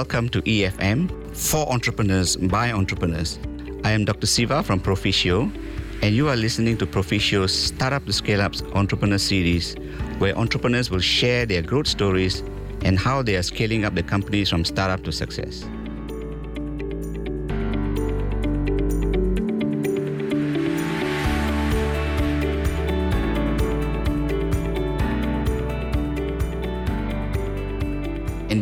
welcome 0.00 0.30
to 0.30 0.40
BFM 0.40 1.10
for 1.36 1.70
entrepreneurs 1.70 2.34
by 2.34 2.72
entrepreneurs. 2.72 3.38
I 3.84 3.90
am 3.90 4.06
Dr. 4.06 4.26
Siva 4.26 4.62
from 4.62 4.80
Proficio, 4.80 5.52
and 6.00 6.14
you 6.16 6.26
are 6.30 6.36
listening 6.36 6.78
to 6.78 6.86
Proficio's 6.86 7.52
Startup 7.52 8.02
to 8.06 8.10
Scale 8.10 8.40
Up's 8.40 8.62
Entrepreneur 8.72 9.18
Series, 9.18 9.74
where 10.16 10.34
entrepreneurs 10.38 10.90
will 10.90 11.00
share 11.00 11.44
their 11.44 11.60
growth 11.60 11.86
stories 11.86 12.42
and 12.82 12.98
how 12.98 13.20
they 13.20 13.36
are 13.36 13.42
scaling 13.42 13.84
up 13.84 13.92
their 13.92 14.02
companies 14.02 14.48
from 14.48 14.64
startup 14.64 15.04
to 15.04 15.12
success. 15.12 15.66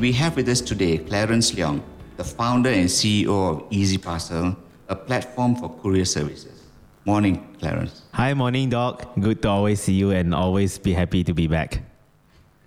We 0.09 0.15
have 0.15 0.37
with 0.37 0.49
us 0.49 0.63
today 0.63 0.97
Clarence 0.97 1.53
Leong, 1.53 1.83
the 2.17 2.25
founder 2.25 2.71
and 2.71 2.89
CEO 2.89 3.29
of 3.29 3.67
Easy 3.69 3.99
Parcel, 3.99 4.57
a 4.89 4.97
platform 4.97 5.55
for 5.55 5.69
courier 5.83 6.07
services. 6.07 6.63
Morning, 7.05 7.37
Clarence. 7.59 8.05
Hi, 8.15 8.33
morning, 8.33 8.71
Doc. 8.71 9.05
Good 9.21 9.43
to 9.43 9.49
always 9.51 9.83
see 9.83 9.93
you 9.93 10.13
and 10.13 10.35
always 10.35 10.79
be 10.79 10.95
happy 10.95 11.23
to 11.25 11.35
be 11.35 11.47
back. 11.47 11.83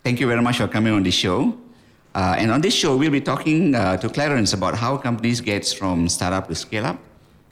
Thank 0.03 0.19
you 0.19 0.27
very 0.27 0.43
much 0.43 0.57
for 0.57 0.67
coming 0.67 0.93
on 0.93 1.01
the 1.01 1.09
show. 1.09 1.57
Uh, 2.13 2.35
and 2.37 2.51
on 2.51 2.61
this 2.61 2.75
show, 2.75 2.95
we'll 2.95 3.09
be 3.09 3.21
talking 3.21 3.73
uh, 3.73 3.97
to 3.97 4.07
Clarence 4.07 4.53
about 4.53 4.75
how 4.75 4.95
companies 4.95 5.41
get 5.41 5.65
from 5.65 6.07
startup 6.09 6.47
to 6.47 6.53
scale 6.53 6.85
up. 6.85 6.99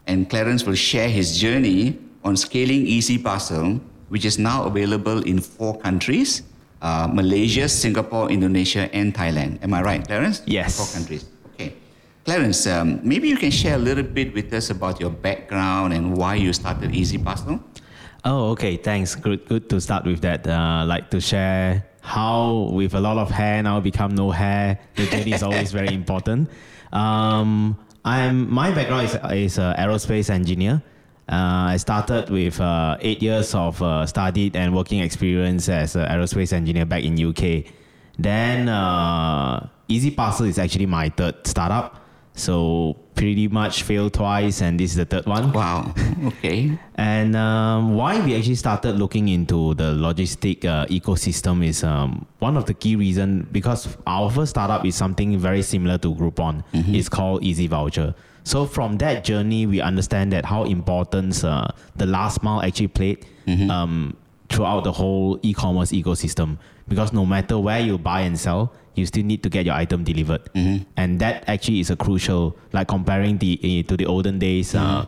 And 0.06 0.30
Clarence 0.30 0.68
will 0.68 0.78
share 0.78 1.10
his 1.10 1.36
journey 1.36 1.98
on 2.24 2.38
scaling 2.38 2.86
Easy 2.86 3.18
Parcel, 3.18 3.82
which 4.10 4.24
is 4.24 4.38
now 4.38 4.66
available 4.66 5.24
in 5.24 5.40
four 5.42 5.80
countries 5.80 6.44
uh, 6.82 7.08
Malaysia, 7.12 7.68
Singapore, 7.68 8.32
Indonesia, 8.32 8.90
and 8.94 9.14
Thailand. 9.14 9.62
Am 9.64 9.74
I 9.74 9.82
right, 9.82 10.06
Clarence? 10.06 10.42
Yes. 10.46 10.78
Four 10.78 10.88
countries. 10.94 11.26
Okay. 11.54 11.76
Clarence, 12.26 12.68
um, 12.68 13.00
maybe 13.04 13.28
you 13.28 13.38
can 13.38 13.52
share 13.52 13.76
a 13.76 13.82
little 13.82 14.04
bit 14.04 14.34
with 14.34 14.54
us 14.54 14.70
about 14.70 15.00
your 15.00 15.10
background 15.10 15.94
and 15.94 16.16
why 16.18 16.36
you 16.36 16.54
started 16.54 16.94
Easy 16.96 17.18
Parcel. 17.18 17.60
Oh, 18.26 18.52
okay. 18.52 18.78
Thanks. 18.78 19.16
Good, 19.16 19.48
good 19.48 19.70
to 19.70 19.80
start 19.80 20.06
with 20.06 20.22
that. 20.22 20.48
Uh, 20.48 20.84
like 20.86 21.10
to 21.12 21.22
share 21.22 21.86
how, 22.02 22.70
with 22.74 22.94
a 22.94 23.00
lot 23.00 23.18
of 23.18 23.30
hair 23.32 23.64
now 23.64 23.80
become 23.80 24.16
no 24.16 24.32
hair. 24.32 24.80
The 24.96 25.06
journey 25.08 25.34
is 25.34 25.44
always 25.44 25.72
very 25.72 25.94
important. 26.02 26.50
Um, 26.92 27.78
I'm 28.06 28.50
my 28.50 28.72
background 28.72 29.06
is 29.06 29.16
is 29.34 29.58
an 29.60 29.76
aerospace 29.76 30.30
engineer. 30.30 30.82
Uh, 31.30 31.70
I 31.70 31.78
started 31.78 32.32
with 32.32 32.60
uh, 32.60 32.98
eight 33.02 33.22
years 33.22 33.54
of 33.54 33.80
uh, 33.84 34.06
studied 34.08 34.56
and 34.56 34.76
working 34.76 35.02
experience 35.02 35.70
as 35.70 35.96
an 35.96 36.08
aerospace 36.08 36.54
engineer 36.54 36.86
back 36.86 37.04
in 37.04 37.24
UK. 37.24 37.72
Then 38.18 38.68
uh, 38.68 39.70
Easy 39.88 40.10
Parcel 40.10 40.48
is 40.48 40.58
actually 40.58 40.88
my 40.88 41.10
third 41.10 41.46
startup. 41.46 42.04
So 42.34 42.96
pretty 43.16 43.48
much 43.48 43.84
failed 43.84 44.14
twice, 44.14 44.62
and 44.62 44.80
this 44.80 44.92
is 44.92 44.98
the 44.98 45.06
third 45.06 45.26
one. 45.26 45.52
Wow. 45.52 45.94
Okay. 46.24 46.78
And 46.96 47.36
um, 47.36 47.96
why 47.96 48.20
we 48.24 48.36
actually 48.36 48.56
started 48.56 48.96
looking 48.96 49.28
into 49.30 49.74
the 49.76 49.94
logistic 49.94 50.66
uh, 50.66 50.86
ecosystem 50.88 51.66
is 51.66 51.84
um, 51.84 52.26
one 52.40 52.58
of 52.58 52.66
the 52.66 52.74
key 52.74 52.96
reasons 52.96 53.48
because 53.52 53.88
our 54.08 54.30
first 54.32 54.52
startup 54.52 54.86
is 54.86 54.96
something 54.96 55.38
very 55.38 55.62
similar 55.62 55.98
to 56.00 56.14
Groupon. 56.16 56.64
It's 56.74 57.08
called 57.10 57.44
Easy 57.44 57.68
Voucher. 57.68 58.16
So 58.50 58.66
from 58.66 58.98
that 58.98 59.24
journey, 59.24 59.68
we 59.68 59.80
understand 59.80 60.34
that 60.34 60.44
how 60.44 60.64
important 60.64 61.44
uh, 61.44 61.68
the 61.98 62.08
last 62.08 62.42
mile 62.42 62.64
actually 62.64 62.88
played 62.88 63.28
um, 63.70 64.18
throughout 64.50 64.84
the 64.84 64.92
whole 64.92 65.40
e-commerce 65.44 65.92
ecosystem. 65.92 66.58
Because 66.88 67.14
no 67.14 67.28
matter 67.28 67.60
where 67.60 67.80
you 67.80 68.00
buy 68.00 68.22
and 68.22 68.40
sell, 68.40 68.74
you 68.96 69.06
still 69.06 69.24
need 69.24 69.44
to 69.44 69.50
get 69.50 69.68
your 69.68 69.76
item 69.76 70.04
delivered, 70.04 70.50
and 70.98 71.20
that 71.20 71.44
actually 71.48 71.80
is 71.80 71.92
a 71.92 71.96
crucial. 71.96 72.58
Like 72.74 72.88
comparing 72.88 73.38
the 73.38 73.60
eh, 73.62 73.84
to 73.84 73.96
the 73.96 74.08
olden 74.08 74.40
days, 74.40 74.74
uh, 74.74 75.06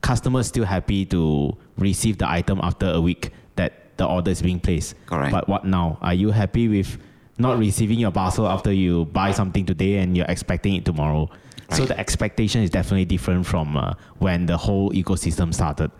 customers 0.00 0.48
still 0.48 0.64
happy 0.64 1.06
to 1.14 1.56
receive 1.78 2.18
the 2.18 2.28
item 2.28 2.58
after 2.60 2.90
a 2.90 3.00
week 3.00 3.30
that 3.54 3.96
the 3.98 4.04
order 4.04 4.32
is 4.32 4.42
being 4.42 4.58
placed. 4.58 4.96
Correct. 5.06 5.30
But 5.30 5.48
what 5.48 5.64
now? 5.64 5.96
Are 6.02 6.14
you 6.14 6.32
happy 6.32 6.66
with 6.66 6.98
not 7.40 7.58
receiving 7.58 7.98
your 7.98 8.10
parcel 8.12 8.46
after 8.46 8.72
you 8.72 9.06
buy 9.06 9.32
something 9.32 9.66
today 9.66 9.96
and 9.98 10.16
you're 10.16 10.28
expecting 10.28 10.74
it 10.74 10.84
tomorrow? 10.84 11.28
So 11.72 11.86
the 11.86 11.98
expectation 11.98 12.62
is 12.62 12.70
definitely 12.70 13.04
different 13.04 13.46
from 13.46 13.76
uh, 13.76 13.94
when 14.18 14.46
the 14.46 14.56
whole 14.56 14.90
ecosystem 14.90 15.54
started. 15.54 15.90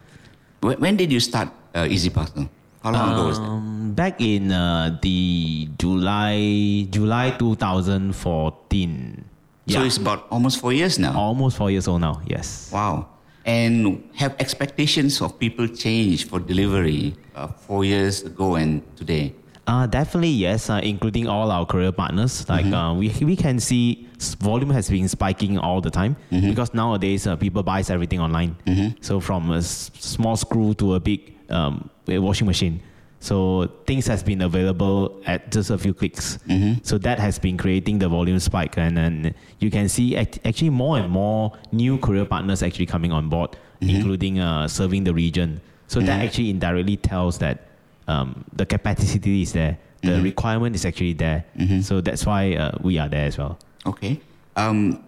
When, 0.61 0.81
when 0.81 0.97
did 0.97 1.12
you 1.12 1.21
start 1.21 1.49
uh, 1.75 1.87
Easy 1.89 2.11
Parcel? 2.11 2.51
How 2.83 2.93
long 2.93 3.12
ago 3.12 3.27
was 3.28 3.39
that? 3.39 3.45
Um, 3.45 3.93
back 3.95 4.21
in 4.21 4.51
uh, 4.51 4.99
the 5.03 5.69
July 5.78 6.89
July 6.91 7.37
2014. 7.39 9.25
Yeah. 9.67 9.78
So 9.78 9.84
it's 9.84 9.99
about 9.99 10.27
almost 10.31 10.61
four 10.61 10.72
years 10.72 10.99
now. 10.99 11.17
almost 11.17 11.57
four 11.57 11.71
years 11.71 11.87
old 11.87 12.01
now. 12.01 12.21
Yes. 12.27 12.71
Wow. 12.72 13.07
And 13.45 14.03
have 14.17 14.34
expectations 14.39 15.21
of 15.21 15.39
people 15.39 15.69
changed 15.69 16.28
for 16.28 16.41
delivery 16.41 17.15
uh, 17.37 17.47
four 17.49 17.84
years 17.84 18.22
ago 18.22 18.57
and 18.57 18.83
today? 18.97 19.34
Uh, 19.71 19.87
definitely 19.87 20.35
yes, 20.47 20.69
uh, 20.69 20.81
including 20.83 21.27
all 21.29 21.49
our 21.57 21.65
courier 21.65 21.93
partners. 21.93 22.35
Like 22.49 22.67
uh, 22.81 22.93
we 23.01 23.07
we 23.31 23.37
can 23.37 23.61
see 23.61 24.09
volume 24.49 24.71
has 24.79 24.91
been 24.91 25.09
spiking 25.17 25.59
all 25.59 25.81
the 25.81 25.91
time 26.01 26.17
because 26.51 26.71
nowadays 26.75 27.27
uh, 27.27 27.37
people 27.45 27.63
buys 27.63 27.89
everything 27.97 28.21
online. 28.27 28.53
So 29.01 29.21
from 29.21 29.51
a 29.53 29.59
s- 29.59 29.91
small 30.15 30.37
screw 30.45 30.75
to 30.83 30.95
a 30.99 31.01
big 31.01 31.21
um, 31.59 31.89
washing 32.09 32.49
machine. 32.53 32.81
So 33.21 33.37
things 33.87 34.07
has 34.09 34.23
been 34.25 34.41
available 34.43 35.21
at 35.27 35.53
just 35.53 35.71
a 35.71 35.79
few 35.79 35.95
clicks. 35.95 36.39
So 36.83 36.99
that 37.07 37.19
has 37.21 37.39
been 37.39 37.57
creating 37.57 37.99
the 38.01 38.09
volume 38.09 38.41
spike, 38.41 38.75
and 38.79 38.97
then 38.97 39.35
you 39.63 39.71
can 39.71 39.89
see 39.89 40.17
act- 40.17 40.41
actually 40.45 40.71
more 40.71 40.99
and 40.99 41.09
more 41.23 41.53
new 41.71 41.99
courier 41.99 42.25
partners 42.25 42.63
actually 42.63 42.87
coming 42.87 43.13
on 43.13 43.29
board, 43.29 43.51
including 43.95 44.41
uh, 44.41 44.67
serving 44.67 45.05
the 45.05 45.15
region. 45.15 45.61
So 45.87 46.01
that 46.01 46.19
actually 46.27 46.51
indirectly 46.51 46.97
tells 46.97 47.39
that 47.39 47.57
um, 48.10 48.44
the 48.53 48.66
capacity 48.66 49.43
is 49.43 49.53
there, 49.53 49.78
the 50.03 50.21
requirement 50.21 50.75
is 50.75 50.84
actually 50.84 51.12
there. 51.12 51.44
So 51.82 52.00
that's 52.00 52.26
why 52.26 52.54
uh, 52.54 52.72
we 52.82 52.98
are 52.98 53.09
there 53.09 53.26
as 53.26 53.38
well. 53.38 53.59
Okay. 53.87 54.21
Um, 54.56 55.04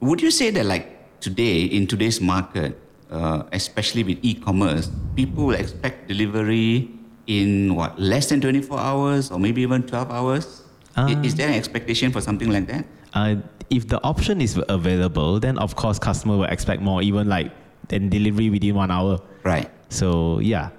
would 0.00 0.20
you 0.20 0.30
say 0.30 0.50
that, 0.50 0.66
like 0.66 1.20
today, 1.20 1.64
in 1.64 1.86
today's 1.86 2.20
market, 2.20 2.78
uh, 3.10 3.44
especially 3.52 4.02
with 4.04 4.18
e 4.22 4.34
commerce, 4.34 4.90
people 5.16 5.46
will 5.46 5.54
expect 5.56 6.08
delivery 6.08 6.90
in 7.26 7.74
what, 7.74 7.98
less 8.00 8.28
than 8.28 8.40
24 8.40 8.78
hours 8.78 9.30
or 9.30 9.38
maybe 9.38 9.62
even 9.62 9.82
12 9.82 10.10
hours? 10.10 10.62
Uh, 10.96 11.14
is 11.22 11.34
there 11.34 11.48
an 11.48 11.54
expectation 11.54 12.10
for 12.10 12.20
something 12.20 12.50
like 12.50 12.66
that? 12.66 12.84
Uh, 13.14 13.36
if 13.70 13.86
the 13.88 14.02
option 14.02 14.40
is 14.40 14.60
available, 14.68 15.38
then 15.38 15.58
of 15.58 15.76
course 15.76 15.98
customer 15.98 16.36
will 16.36 16.50
expect 16.50 16.82
more, 16.82 17.02
even 17.02 17.28
like 17.28 17.52
then 17.88 18.08
delivery 18.08 18.50
within 18.50 18.74
one 18.74 18.90
hour. 18.90 19.20
Right. 19.44 19.70
So 19.90 20.40
yeah. 20.40 20.70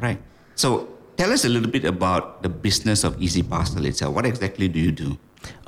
Right. 0.00 0.18
So 0.58 0.88
tell 1.16 1.30
us 1.30 1.44
a 1.44 1.48
little 1.48 1.70
bit 1.70 1.84
about 1.84 2.42
the 2.42 2.48
business 2.48 3.04
of 3.04 3.14
Easy 3.22 3.44
Parcel 3.44 3.86
itself. 3.86 4.12
What 4.12 4.26
exactly 4.26 4.66
do 4.66 4.80
you 4.80 4.90
do? 4.90 5.16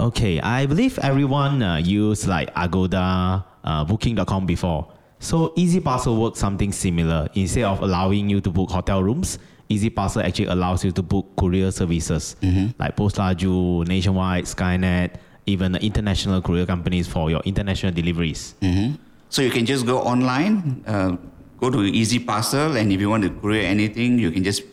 Okay, 0.00 0.40
I 0.40 0.66
believe 0.66 0.98
everyone 0.98 1.62
uh, 1.62 1.76
used 1.76 2.26
like 2.26 2.50
Agoda, 2.56 3.44
uh, 3.62 3.84
Booking.com 3.84 4.46
before. 4.46 4.90
So 5.20 5.52
Easy 5.54 5.78
Parcel 5.78 6.20
works 6.20 6.40
something 6.40 6.72
similar. 6.72 7.28
Instead 7.34 7.64
of 7.64 7.80
allowing 7.82 8.28
you 8.28 8.40
to 8.40 8.50
book 8.50 8.68
hotel 8.70 9.00
rooms, 9.00 9.38
Easy 9.68 9.90
Parcel 9.90 10.22
actually 10.22 10.46
allows 10.46 10.84
you 10.84 10.90
to 10.90 11.02
book 11.02 11.26
courier 11.38 11.70
services 11.70 12.34
like 12.80 12.96
Pos 12.96 13.14
Laju, 13.14 13.86
Nationwide, 13.86 14.44
Skynet, 14.44 15.14
even 15.46 15.76
international 15.76 16.42
courier 16.42 16.66
companies 16.66 17.06
for 17.06 17.30
your 17.30 17.42
international 17.46 17.92
deliveries. 17.92 18.56
hmm 18.60 18.98
So 19.28 19.42
you 19.42 19.50
can 19.54 19.64
just 19.66 19.86
go 19.86 20.02
online, 20.02 20.82
uh, 20.84 21.14
go 21.62 21.70
to 21.70 21.78
Easy 21.86 22.18
Parcel, 22.18 22.76
and 22.76 22.90
if 22.90 22.98
you 23.00 23.08
want 23.08 23.22
to 23.22 23.30
courier 23.30 23.62
anything, 23.62 24.18
you 24.18 24.32
can 24.32 24.42
just 24.42 24.64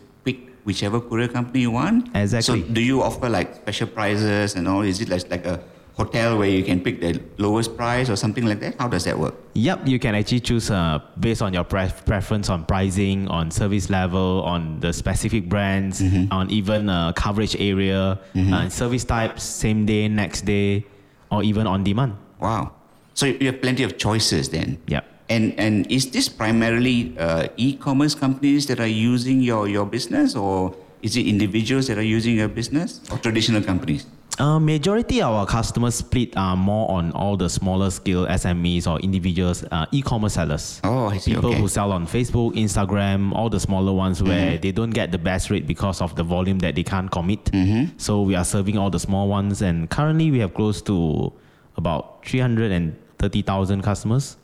whichever 0.67 0.99
courier 0.99 1.29
company 1.29 1.61
you 1.61 1.71
want. 1.71 2.09
Exactly. 2.13 2.61
So 2.61 2.67
do 2.67 2.81
you 2.81 3.01
offer 3.01 3.29
like 3.29 3.55
special 3.55 3.87
prices 3.87 4.55
and 4.55 4.67
all? 4.67 4.81
Is 4.81 4.99
it 4.99 5.07
like, 5.07 5.31
like 5.31 5.45
a 5.45 5.63
hotel 5.95 6.37
where 6.37 6.49
you 6.49 6.63
can 6.63 6.79
pick 6.81 6.99
the 6.99 7.19
lowest 7.37 7.75
price 7.77 8.09
or 8.09 8.17
something 8.17 8.45
like 8.45 8.59
that? 8.59 8.75
How 8.77 8.87
does 8.87 9.05
that 9.05 9.17
work? 9.17 9.33
Yep, 9.53 9.87
you 9.87 9.97
can 9.97 10.13
actually 10.13 10.41
choose 10.41 10.69
uh, 10.69 10.99
based 11.19 11.41
on 11.41 11.53
your 11.53 11.63
pref- 11.63 12.05
preference 12.05 12.49
on 12.49 12.65
pricing, 12.65 13.27
on 13.29 13.49
service 13.49 13.89
level, 13.89 14.43
on 14.43 14.79
the 14.81 14.91
specific 14.91 15.47
brands, 15.49 16.03
on 16.29 16.51
even 16.51 16.89
uh, 16.89 17.13
coverage 17.13 17.55
area, 17.55 18.19
uh, 18.35 18.69
service 18.69 19.05
types, 19.05 19.43
same 19.43 19.85
day, 19.85 20.07
next 20.07 20.41
day, 20.43 20.85
or 21.31 21.43
even 21.43 21.65
on 21.65 21.83
demand. 21.83 22.13
Wow. 22.39 22.73
So 23.15 23.25
you 23.25 23.47
have 23.47 23.61
plenty 23.61 23.83
of 23.83 23.97
choices 23.97 24.49
then. 24.49 24.77
Yep. 24.87 25.05
And 25.29 25.53
and 25.59 25.89
is 25.91 26.12
this 26.12 26.29
primarily 26.29 27.13
uh, 27.19 27.47
e-commerce 27.57 28.15
companies 28.15 28.68
that 28.68 28.79
are 28.79 28.88
using 28.88 29.41
your, 29.41 29.68
your 29.68 29.85
business, 29.85 30.35
or 30.35 30.74
is 31.01 31.18
it 31.18 31.27
individuals 31.27 31.88
that 31.88 31.97
are 31.97 32.09
using 32.15 32.35
your 32.35 32.47
business, 32.47 33.01
or 33.12 33.18
traditional 33.18 33.62
companies? 33.62 34.06
Uh, 34.39 34.59
majority 34.59 35.19
of 35.19 35.33
our 35.33 35.47
customers 35.47 35.95
split 35.95 36.38
are 36.38 36.56
more 36.56 36.89
on 36.91 37.12
all 37.13 37.35
the 37.35 37.50
smaller 37.50 37.89
scale 37.89 38.27
SMEs 38.27 38.85
or 38.85 39.00
individuals, 39.00 39.65
uh, 39.71 39.88
e-commerce 39.91 40.33
sellers. 40.33 40.79
Oh, 40.83 41.07
I 41.07 41.18
see. 41.18 41.33
People 41.33 41.50
okay. 41.50 41.59
who 41.59 41.68
sell 41.68 41.91
on 41.91 42.06
Facebook, 42.06 42.53
Instagram, 42.53 43.33
all 43.33 43.50
the 43.50 43.59
smaller 43.59 43.91
ones 43.94 44.21
where 44.21 44.59
they 44.59 44.71
don't 44.71 44.91
get 44.91 45.12
the 45.12 45.18
best 45.18 45.50
rate 45.50 45.65
because 45.65 46.01
of 46.01 46.15
the 46.15 46.24
volume 46.24 46.59
that 46.59 46.75
they 46.75 46.83
can't 46.83 47.09
commit. 47.09 47.50
So 47.97 48.21
we 48.21 48.35
are 48.35 48.45
serving 48.45 48.77
all 48.77 48.91
the 48.91 49.00
small 49.00 49.27
ones, 49.27 49.63
and 49.63 49.89
currently 49.89 50.29
we 50.29 50.38
have 50.39 50.53
close 50.53 50.83
to 50.83 51.33
about 51.75 52.24
330,000 52.25 53.81
customers. 53.81 54.38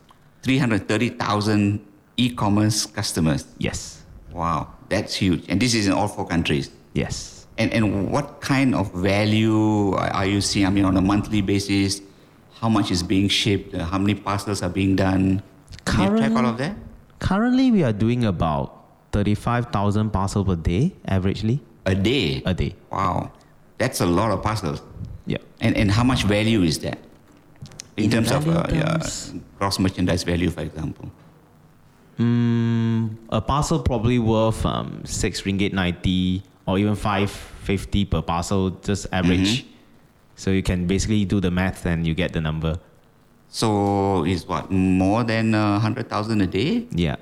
330,000 0.44 1.80
e-commerce 2.18 2.86
customers. 2.86 3.46
Yes. 3.58 4.04
Wow, 4.32 4.74
that's 4.90 5.14
huge. 5.16 5.46
And 5.50 5.62
this 5.62 5.74
is 5.74 5.88
in 5.88 5.94
all 5.94 6.08
four 6.08 6.26
countries. 6.28 6.70
Yes. 6.94 7.48
And, 7.58 7.72
and 7.72 8.12
what 8.12 8.42
kind 8.42 8.74
of 8.76 8.92
value 8.94 9.94
are 9.94 10.26
you 10.26 10.42
seeing? 10.42 10.66
I 10.66 10.70
mean, 10.70 10.86
on 10.86 10.98
a 10.98 11.02
monthly 11.02 11.42
basis, 11.42 12.02
how 12.60 12.70
much 12.70 12.92
is 12.92 13.04
being 13.04 13.28
shipped? 13.28 13.76
Uh, 13.76 13.86
how 13.86 13.98
many 14.00 14.16
parcels 14.16 14.64
are 14.64 14.70
being 14.70 14.96
done? 14.96 15.44
Can 15.86 16.12
you 16.12 16.18
track 16.18 16.32
all 16.32 16.46
of 16.46 16.58
that? 16.58 16.76
Currently, 17.20 17.72
we 17.72 17.84
are 17.84 17.94
doing 17.94 18.26
about 18.26 18.86
35,000 19.12 20.10
parcels 20.10 20.48
per 20.48 20.56
day, 20.56 20.94
averagely, 21.08 21.60
A 21.86 21.94
day. 21.94 22.42
a 22.46 22.54
day. 22.54 22.76
Wow, 22.92 23.32
that's 23.78 24.02
a 24.02 24.06
lot 24.06 24.32
of 24.32 24.42
parcels. 24.42 24.82
Yeah. 25.26 25.38
And, 25.62 25.78
and 25.78 25.92
how 25.92 26.04
much 26.04 26.24
value 26.24 26.64
is 26.64 26.80
that? 26.80 26.98
In, 27.98 28.06
In 28.06 28.10
terms 28.12 28.32
of 28.32 28.44
value 28.44 28.82
uh, 28.82 28.98
yeah, 28.98 29.40
gross 29.60 29.78
merchandise 29.78 30.24
value, 30.24 30.50
for 30.50 30.62
example. 30.62 31.12
Mm, 32.18 33.18
a 33.30 33.42
parcel 33.42 33.80
probably 33.80 34.20
worth 34.20 34.66
um, 34.66 35.02
six 35.06 35.42
ringgit 35.42 35.74
ninety 35.74 36.44
or 36.66 36.78
even 36.78 36.96
five 36.96 37.30
fifty 37.30 38.06
per 38.06 38.22
parcel, 38.22 38.72
just 38.82 39.08
average. 39.12 39.66
So 40.36 40.50
you 40.50 40.64
can 40.64 40.88
basically 40.88 41.26
do 41.26 41.40
the 41.40 41.52
math 41.52 41.86
and 41.86 42.06
you 42.06 42.14
get 42.14 42.34
the 42.34 42.42
number. 42.42 42.80
So 43.50 44.26
it's 44.26 44.48
what 44.48 44.72
more 44.72 45.24
than 45.24 45.54
uh, 45.54 45.80
hundred 45.80 46.10
thousand 46.10 46.42
a 46.42 46.48
day? 46.48 46.88
Yeah. 46.90 47.18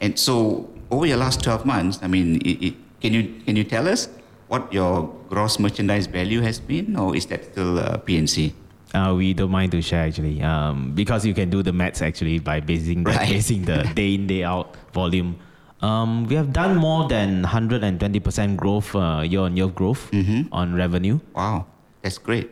And 0.00 0.18
so 0.18 0.68
over 0.90 1.06
your 1.06 1.16
last 1.16 1.42
twelve 1.42 1.64
months, 1.64 1.98
I 2.02 2.08
mean, 2.08 2.36
it, 2.44 2.60
it, 2.60 2.74
can 3.00 3.12
you 3.12 3.40
can 3.44 3.56
you 3.56 3.64
tell 3.64 3.88
us 3.88 4.08
what 4.48 4.72
your 4.72 5.08
gross 5.28 5.58
merchandise 5.58 6.06
value 6.06 6.42
has 6.42 6.60
been, 6.60 6.96
or 6.96 7.16
is 7.16 7.24
that 7.32 7.44
still 7.44 7.78
uh, 7.78 7.96
PNC? 8.04 8.52
Uh, 8.94 9.14
we 9.16 9.32
don't 9.32 9.50
mind 9.50 9.72
to 9.72 9.80
share 9.80 10.04
actually, 10.06 10.42
um, 10.42 10.92
because 10.94 11.24
you 11.24 11.32
can 11.32 11.48
do 11.48 11.62
the 11.62 11.72
maths 11.72 12.02
actually 12.02 12.38
by 12.38 12.60
basing 12.60 13.04
the, 13.04 13.10
Right. 13.12 13.28
basing 13.28 13.62
the 13.64 13.84
day 13.94 14.14
in 14.14 14.26
day 14.26 14.44
out 14.44 14.76
volume. 14.92 15.36
Um, 15.80 16.26
we 16.28 16.36
have 16.36 16.52
done 16.52 16.76
more 16.76 17.08
than 17.08 17.42
120% 17.42 18.56
growth 18.56 18.94
uh, 18.94 19.22
year 19.26 19.40
on 19.40 19.56
year 19.56 19.68
growth 19.68 20.10
on 20.52 20.74
revenue. 20.74 21.18
Wow, 21.34 21.66
that's 22.02 22.18
great. 22.18 22.50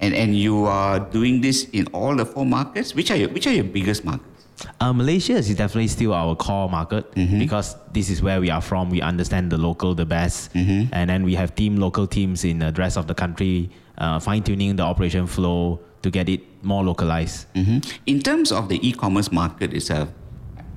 And 0.00 0.14
and 0.14 0.34
you 0.38 0.64
are 0.66 1.00
doing 1.00 1.40
this 1.42 1.64
in 1.72 1.86
all 1.92 2.14
the 2.16 2.24
four 2.24 2.46
markets. 2.46 2.94
Which 2.94 3.10
are 3.10 3.16
your 3.16 3.28
which 3.30 3.46
are 3.46 3.52
your 3.52 3.64
biggest 3.66 4.04
markets? 4.04 4.37
Uh, 4.80 4.92
Malaysia 4.92 5.34
is 5.38 5.48
definitely 5.54 5.88
still 5.88 6.12
our 6.14 6.34
core 6.34 6.68
market 6.68 7.06
because 7.38 7.76
this 7.92 8.10
is 8.10 8.22
where 8.22 8.40
we 8.40 8.50
are 8.50 8.60
from. 8.60 8.90
We 8.90 9.00
understand 9.02 9.50
the 9.50 9.58
local 9.58 9.94
the 9.94 10.06
best, 10.06 10.50
and 10.54 11.08
then 11.10 11.22
we 11.24 11.34
have 11.34 11.54
team 11.54 11.76
local 11.76 12.06
teams 12.06 12.44
in 12.44 12.58
the 12.58 12.72
rest 12.76 12.96
of 12.96 13.06
the 13.06 13.14
country, 13.14 13.70
uh, 13.98 14.18
fine 14.18 14.42
tuning 14.42 14.76
the 14.76 14.82
operation 14.82 15.26
flow 15.26 15.80
to 16.02 16.10
get 16.10 16.28
it 16.28 16.40
more 16.62 16.82
localized. 16.84 17.46
hmm 17.54 17.78
In 18.06 18.22
terms 18.22 18.50
of 18.52 18.68
the 18.68 18.78
e-commerce 18.86 19.30
market 19.30 19.74
itself, 19.74 20.08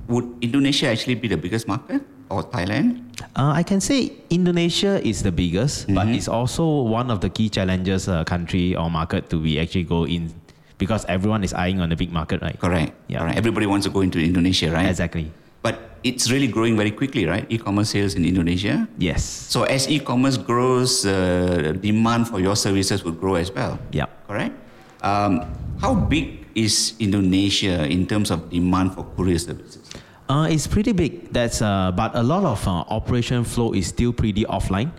would 0.08 0.26
Indonesia 0.42 0.90
actually 0.90 1.14
be 1.14 1.28
the 1.28 1.38
biggest 1.38 1.66
market 1.66 2.02
or 2.30 2.42
Thailand? 2.42 3.02
Uh, 3.38 3.52
I 3.54 3.62
can 3.62 3.80
say 3.80 4.12
Indonesia 4.30 4.98
is 5.06 5.22
the 5.22 5.30
biggest, 5.30 5.86
but 5.94 6.08
it's 6.10 6.26
also 6.26 6.82
one 6.82 7.10
of 7.10 7.20
the 7.22 7.30
key 7.30 7.48
challenges 7.48 8.08
uh, 8.08 8.24
country 8.24 8.74
or 8.74 8.90
market 8.90 9.30
to 9.30 9.38
be 9.38 9.60
actually 9.62 9.84
go 9.86 10.04
in 10.06 10.34
because 10.82 11.06
everyone 11.06 11.46
is 11.46 11.54
eyeing 11.54 11.78
on 11.78 11.94
the 11.94 11.94
big 11.94 12.10
market, 12.10 12.42
right? 12.42 12.58
Correct. 12.58 12.90
Yeah. 13.06 13.22
Correct. 13.22 13.38
Everybody 13.38 13.70
wants 13.70 13.86
to 13.86 13.92
go 13.94 14.02
into 14.02 14.18
Indonesia, 14.18 14.74
right? 14.74 14.90
Exactly. 14.90 15.30
But 15.62 15.78
it's 16.02 16.26
really 16.26 16.50
growing 16.50 16.74
very 16.74 16.90
quickly, 16.90 17.22
right? 17.22 17.46
E-commerce 17.46 17.94
sales 17.94 18.18
in 18.18 18.26
Indonesia. 18.26 18.90
Yes. 18.98 19.22
So 19.22 19.62
as 19.62 19.86
e-commerce 19.86 20.34
grows, 20.34 21.06
uh, 21.06 21.78
demand 21.78 22.26
for 22.26 22.42
your 22.42 22.58
services 22.58 23.06
will 23.06 23.14
grow 23.14 23.38
as 23.38 23.54
well. 23.54 23.78
Yeah. 23.94 24.10
Correct. 24.26 24.58
Um, 25.06 25.46
how 25.78 25.94
big 25.94 26.50
is 26.58 26.98
Indonesia 26.98 27.86
in 27.86 28.10
terms 28.10 28.34
of 28.34 28.50
demand 28.50 28.98
for 28.98 29.06
courier 29.14 29.38
services? 29.38 29.86
Uh, 30.26 30.48
it's 30.50 30.66
pretty 30.66 30.90
big. 30.90 31.30
That's 31.30 31.60
uh, 31.60 31.92
but 31.94 32.16
a 32.16 32.22
lot 32.22 32.42
of 32.42 32.66
uh, 32.66 32.88
operation 32.88 33.44
flow 33.44 33.70
is 33.76 33.86
still 33.86 34.10
pretty 34.16 34.48
offline. 34.48 34.90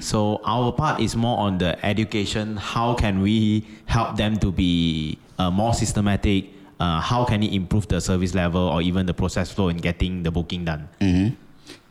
So 0.00 0.40
our 0.46 0.70
part 0.70 1.00
is 1.00 1.16
more 1.16 1.36
on 1.42 1.58
the 1.58 1.74
education. 1.84 2.56
How 2.56 2.94
can 2.94 3.20
we 3.20 3.66
help 3.90 4.16
them 4.16 4.38
to 4.38 4.52
be 4.52 5.18
uh, 5.38 5.50
more 5.50 5.74
systematic? 5.74 6.52
Uh, 6.78 7.00
how 7.00 7.24
can 7.24 7.42
it 7.42 7.52
improve 7.54 7.88
the 7.88 8.00
service 8.00 8.34
level 8.34 8.60
or 8.60 8.82
even 8.82 9.06
the 9.06 9.14
process 9.14 9.50
flow 9.50 9.68
in 9.68 9.78
getting 9.78 10.22
the 10.22 10.30
booking 10.30 10.64
done? 10.64 10.88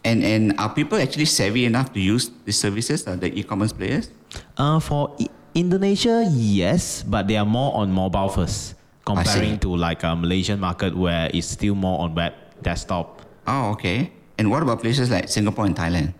And 0.05 0.21
and 0.21 0.53
are 0.61 0.69
people 0.69 1.01
actually 1.01 1.25
savvy 1.25 1.65
enough 1.65 1.89
to 1.93 1.99
use 1.99 2.29
these 2.45 2.57
services? 2.61 3.07
Uh, 3.07 3.15
the 3.17 3.33
e-commerce 3.33 3.73
players? 3.73 4.13
Uh, 4.57 4.77
for 4.77 5.09
I- 5.19 5.29
Indonesia, 5.57 6.21
yes, 6.29 7.01
but 7.01 7.25
they 7.27 7.37
are 7.37 7.45
more 7.47 7.73
on 7.73 7.89
mobile 7.89 8.29
first, 8.29 8.75
comparing 9.01 9.57
to 9.65 9.73
like 9.73 10.03
a 10.05 10.13
Malaysian 10.13 10.59
market 10.59 10.93
where 10.93 11.31
it's 11.33 11.47
still 11.47 11.73
more 11.73 11.97
on 12.05 12.13
web 12.13 12.33
desktop. 12.61 13.25
Oh, 13.47 13.71
okay. 13.73 14.11
And 14.37 14.51
what 14.51 14.61
about 14.61 14.81
places 14.85 15.09
like 15.09 15.29
Singapore 15.29 15.65
and 15.65 15.73
Thailand? 15.75 16.13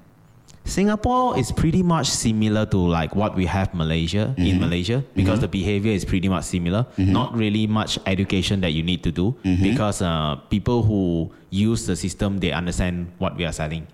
Singapore 0.65 1.37
is 1.37 1.51
pretty 1.51 1.83
much 1.83 2.09
similar 2.09 2.65
to 2.65 2.77
like 2.77 3.15
what 3.15 3.35
we 3.35 3.45
have 3.45 3.73
Malaysia 3.73 4.33
in 4.37 4.59
Malaysia 4.59 5.03
because 5.15 5.39
the 5.39 5.47
behavior 5.47 5.91
is 5.93 6.03
pretty 6.03 6.27
much 6.27 6.43
similar. 6.43 6.85
Not 6.97 7.37
really 7.37 7.67
much 7.67 7.99
education 8.05 8.61
that 8.61 8.73
you 8.73 8.81
need 8.83 9.03
to 9.03 9.11
do 9.11 9.35
because 9.61 10.01
uh, 10.01 10.35
people 10.49 10.81
who 10.83 11.31
use 11.51 11.85
the 11.85 11.95
system 11.95 12.39
they 12.39 12.51
understand 12.51 13.11
what 13.19 13.37
we 13.37 13.45
are 13.45 13.53
selling. 13.53 13.85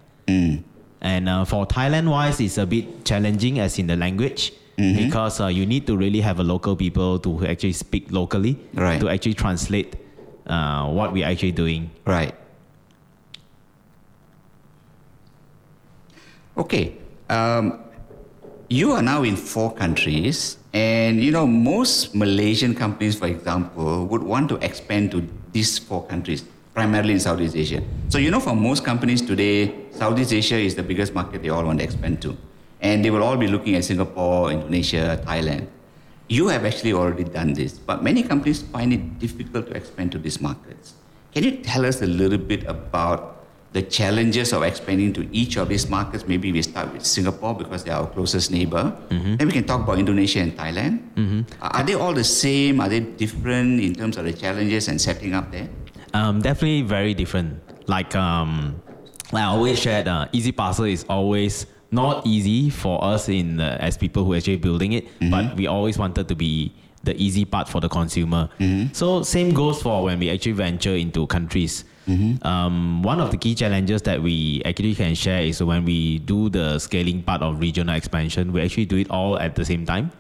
And 1.02 1.28
uh, 1.28 1.44
for 1.46 1.66
Thailand 1.68 2.10
wise, 2.10 2.40
it's 2.40 2.58
a 2.58 2.66
bit 2.66 3.04
challenging 3.06 3.60
as 3.60 3.78
in 3.80 3.88
the 3.88 3.96
language 3.98 4.54
because 4.78 5.40
uh, 5.42 5.48
you 5.48 5.66
need 5.66 5.86
to 5.86 5.98
really 5.98 6.22
have 6.22 6.40
a 6.40 6.44
local 6.44 6.76
people 6.76 7.20
to 7.20 7.46
actually 7.46 7.74
speak 7.74 8.12
locally 8.12 8.58
Right. 8.74 9.00
to 9.00 9.10
actually 9.10 9.36
translate 9.36 9.96
uh, 10.48 10.88
what 10.90 11.12
we're 11.14 11.28
actually 11.28 11.52
doing. 11.52 11.92
Right. 12.06 12.34
Okay. 16.58 16.98
Um, 17.30 17.80
you 18.68 18.92
are 18.92 19.02
now 19.02 19.24
in 19.24 19.36
four 19.36 19.74
countries, 19.74 20.58
and 20.74 21.24
you 21.24 21.32
know 21.32 21.46
most 21.48 22.16
Malaysian 22.16 22.76
companies, 22.76 23.20
for 23.20 23.28
example, 23.28 24.06
would 24.08 24.24
want 24.24 24.50
to 24.50 24.56
expand 24.64 25.12
to 25.12 25.28
these 25.52 25.78
four 25.78 26.06
countries, 26.08 26.44
primarily 26.74 27.14
in 27.14 27.20
Southeast 27.20 27.56
Asia. 27.56 27.84
So 28.10 28.18
you 28.18 28.32
know, 28.32 28.40
for 28.40 28.56
most 28.56 28.84
companies 28.84 29.22
today, 29.22 29.92
Southeast 29.92 30.32
Asia 30.34 30.56
is 30.56 30.76
the 30.76 30.84
biggest 30.84 31.14
market 31.14 31.44
they 31.44 31.50
all 31.50 31.64
want 31.64 31.80
to 31.80 31.86
expand 31.86 32.22
to, 32.24 32.38
and 32.80 33.04
they 33.04 33.12
will 33.12 33.24
all 33.24 33.38
be 33.38 33.48
looking 33.48 33.76
at 33.76 33.84
Singapore, 33.84 34.52
Indonesia, 34.52 35.20
Thailand. 35.26 35.68
You 36.28 36.48
have 36.48 36.64
actually 36.64 36.94
already 36.94 37.26
done 37.26 37.54
this, 37.54 37.74
but 37.76 38.04
many 38.04 38.24
companies 38.24 38.62
find 38.62 38.94
it 38.94 39.20
difficult 39.20 39.68
to 39.68 39.74
expand 39.74 40.14
to 40.14 40.18
these 40.18 40.40
markets. 40.40 40.96
Can 41.34 41.44
you 41.44 41.60
tell 41.60 41.86
us 41.86 42.02
a 42.02 42.08
little 42.08 42.40
bit 42.40 42.64
about 42.68 43.41
the 43.74 43.82
challenges 43.82 44.52
of 44.54 44.64
expanding 44.64 45.14
to 45.14 45.28
each 45.34 45.56
of 45.58 45.70
these 45.70 45.90
markets? 45.90 46.28
Maybe 46.28 46.52
we 46.52 46.62
start 46.62 46.92
with 46.94 47.06
Singapore 47.06 47.56
because 47.56 47.84
they 47.84 47.92
are 47.92 48.02
our 48.02 48.08
closest 48.10 48.52
neighbor. 48.52 48.96
Then 49.10 49.46
we 49.48 49.52
can 49.52 49.64
talk 49.66 49.82
about 49.82 50.00
Indonesia 50.00 50.40
and 50.40 50.58
Thailand. 50.58 51.00
Are 51.62 51.82
are 51.82 51.84
they 51.84 51.96
all 51.96 52.14
the 52.14 52.24
same? 52.24 52.80
Are 52.82 52.90
they 52.90 53.00
different 53.00 53.80
in 53.80 53.96
terms 53.96 54.18
of 54.18 54.26
the 54.26 54.34
challenges 54.34 54.88
and 54.88 55.00
setting 55.00 55.34
up 55.34 55.52
there? 55.52 55.70
Um, 56.14 56.42
definitely 56.42 56.82
very 56.84 57.14
different. 57.14 57.60
Like 57.88 58.16
um, 58.16 58.76
like 59.32 59.44
I 59.44 59.48
always 59.48 59.80
shared, 59.80 60.08
uh, 60.08 60.28
Easy 60.32 60.52
Parcel 60.52 60.86
is 60.86 61.06
always 61.08 61.66
not 61.92 62.26
easy 62.28 62.70
for 62.70 63.04
us 63.04 63.28
in 63.28 63.60
uh, 63.60 63.78
as 63.80 63.98
people 63.98 64.24
who 64.24 64.36
actually 64.36 64.58
building 64.58 64.94
it, 64.94 65.08
but 65.32 65.56
we 65.56 65.68
always 65.68 65.98
wanted 65.98 66.28
to 66.28 66.36
be 66.36 66.72
the 67.04 67.16
easy 67.20 67.44
part 67.46 67.68
for 67.68 67.80
the 67.82 67.90
consumer. 67.90 68.48
So 68.94 69.24
same 69.24 69.52
goes 69.54 69.82
for 69.82 70.04
when 70.04 70.20
we 70.20 70.30
actually 70.30 70.54
venture 70.54 70.96
into 70.96 71.26
countries. 71.28 71.84
Um, 72.42 73.04
one 73.04 73.20
of 73.20 73.32
the 73.32 73.38
key 73.38 73.56
challenges 73.56 74.02
that 74.04 74.22
we 74.22 74.62
actually 74.66 74.96
can 74.96 75.16
share 75.16 75.42
is 75.42 75.62
when 75.64 75.86
we 75.86 76.20
do 76.20 76.50
the 76.50 76.80
scaling 76.80 77.22
part 77.24 77.42
of 77.42 77.60
regional 77.60 77.96
expansion, 77.96 78.52
we 78.54 78.62
actually 78.62 78.86
do 78.86 78.98
it 78.98 79.10
all 79.10 79.38
at 79.40 79.56
the 79.56 79.66
same 79.66 79.86
time. 79.86 80.12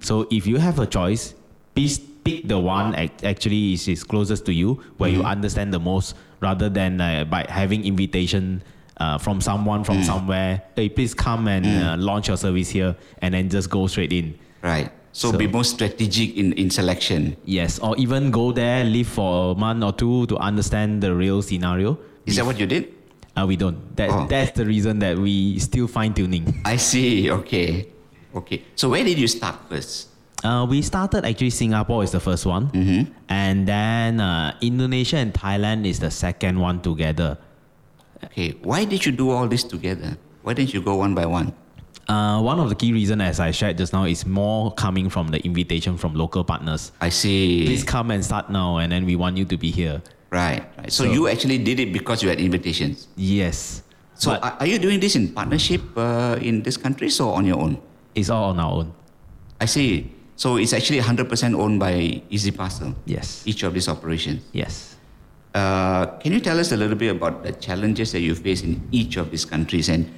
So 0.00 0.26
if 0.30 0.46
you 0.46 0.56
have 0.58 0.78
a 0.78 0.86
choice, 0.86 1.34
please 1.74 1.98
pick 1.98 2.48
the 2.48 2.58
one 2.58 2.94
actually 3.22 3.72
is, 3.74 3.88
is 3.88 4.04
closest 4.04 4.44
to 4.46 4.52
you 4.52 4.82
where 4.98 5.08
you 5.10 5.22
understand 5.22 5.72
the 5.72 5.80
most 5.80 6.14
rather 6.40 6.68
than 6.68 7.00
uh, 7.00 7.24
by 7.24 7.46
having 7.48 7.84
invitation 7.84 8.62
uh, 8.98 9.16
from 9.16 9.40
someone 9.40 9.84
from 9.84 10.02
somewhere 10.02 10.60
hey 10.74 10.88
please 10.88 11.14
come 11.14 11.46
and 11.46 11.64
uh, 11.64 11.96
launch 11.96 12.26
your 12.28 12.36
service 12.36 12.68
here 12.68 12.96
and 13.22 13.32
then 13.32 13.48
just 13.48 13.70
go 13.70 13.86
straight 13.86 14.12
in. 14.12 14.36
Right. 14.62 14.90
So, 15.18 15.32
So- 15.34 15.38
be 15.38 15.50
more 15.50 15.66
strategic 15.66 16.38
in, 16.38 16.54
in 16.54 16.70
selection. 16.70 17.34
yes 17.42 17.82
or 17.82 17.98
even 17.98 18.30
go 18.30 18.52
there 18.54 18.86
live 18.86 19.10
for 19.10 19.50
a 19.50 19.54
month 19.58 19.82
or 19.82 19.90
two 19.90 20.30
to 20.30 20.38
understand 20.38 21.02
the 21.02 21.10
real 21.10 21.42
scenario 21.42 21.98
Is 22.22 22.36
that 22.38 22.46
what 22.46 22.54
you 22.62 22.66
did? 22.70 22.94
uh, 23.34 23.42
we 23.42 23.58
don't 23.58 23.74
that, 23.98 24.10
Oh. 24.14 24.30
that's 24.30 24.54
the 24.54 24.62
reason 24.62 25.02
that 25.02 25.18
we 25.18 25.58
still 25.58 25.90
fine 25.90 26.14
tuning 26.14 26.46
I 26.64 26.78
see. 26.78 27.26
Okay. 27.42 27.90
Okay. 28.30 28.62
So 28.78 28.94
where 28.94 29.02
did 29.02 29.18
you 29.18 29.26
start 29.26 29.58
first? 29.66 30.06
Uh, 30.46 30.62
we 30.70 30.82
started 30.86 31.26
actually 31.26 31.50
Singapore 31.50 32.06
is 32.06 32.14
the 32.14 32.22
first 32.22 32.46
one, 32.46 32.70
and 33.26 33.66
then 33.66 34.20
uh, 34.22 34.54
Indonesia 34.62 35.18
and 35.18 35.34
Thailand 35.34 35.82
is 35.82 35.98
the 35.98 36.14
second 36.14 36.62
one 36.62 36.78
together. 36.78 37.38
Okay. 38.22 38.54
Why 38.62 38.86
did 38.86 39.02
you 39.02 39.10
do 39.10 39.34
all 39.34 39.50
this 39.50 39.66
together? 39.66 40.14
Why 40.46 40.54
didn't 40.54 40.70
you 40.74 40.78
go 40.82 40.94
one 41.02 41.10
by 41.18 41.26
one? 41.26 41.50
Uh, 42.08 42.40
one 42.40 42.58
of 42.58 42.70
the 42.70 42.74
key 42.74 42.92
reasons, 42.92 43.20
as 43.20 43.38
I 43.38 43.50
shared 43.50 43.76
just 43.76 43.92
now, 43.92 44.04
is 44.04 44.24
more 44.24 44.72
coming 44.72 45.10
from 45.10 45.28
the 45.28 45.44
invitation 45.44 45.98
from 45.98 46.14
local 46.14 46.42
partners. 46.42 46.90
I 47.02 47.10
see. 47.10 47.66
Please 47.66 47.84
come 47.84 48.10
and 48.10 48.24
start 48.24 48.48
now, 48.48 48.78
and 48.78 48.90
then 48.90 49.04
we 49.04 49.14
want 49.14 49.36
you 49.36 49.44
to 49.44 49.56
be 49.58 49.70
here. 49.70 50.00
Right, 50.30 50.64
right. 50.78 50.90
So, 50.90 51.04
So- 51.04 51.12
you 51.12 51.28
actually 51.28 51.58
did 51.58 51.80
it 51.80 51.92
because 51.92 52.22
you 52.22 52.30
had 52.30 52.40
invitations. 52.40 53.08
Yes. 53.16 53.82
So 54.14 54.32
But 54.40 54.60
are, 54.60 54.66
you 54.66 54.78
doing 54.80 54.98
this 55.00 55.14
in 55.16 55.28
partnership 55.32 55.80
uh, 55.96 56.38
in 56.40 56.62
this 56.62 56.76
countries 56.76 57.20
or 57.20 57.36
on 57.36 57.44
your 57.46 57.60
own? 57.60 57.78
it's 58.16 58.30
all 58.30 58.50
on 58.50 58.58
our 58.58 58.72
own. 58.82 58.92
I 59.60 59.66
see. 59.66 60.10
So 60.34 60.56
it's 60.56 60.72
actually 60.72 60.98
100% 61.00 61.54
owned 61.54 61.78
by 61.78 62.22
Easy 62.30 62.50
Parcel, 62.50 62.94
Yes. 63.06 63.42
each 63.46 63.62
of 63.62 63.74
these 63.74 63.86
operations. 63.88 64.42
Yes. 64.52 64.96
Uh, 65.54 66.06
can 66.18 66.32
you 66.32 66.40
tell 66.40 66.58
us 66.58 66.72
a 66.72 66.76
little 66.76 66.96
bit 66.96 67.14
about 67.14 67.44
the 67.44 67.52
challenges 67.52 68.10
that 68.12 68.20
you 68.20 68.34
face 68.34 68.62
in 68.62 68.82
each 68.90 69.16
of 69.16 69.30
these 69.30 69.44
countries? 69.44 69.88
And 69.88 70.10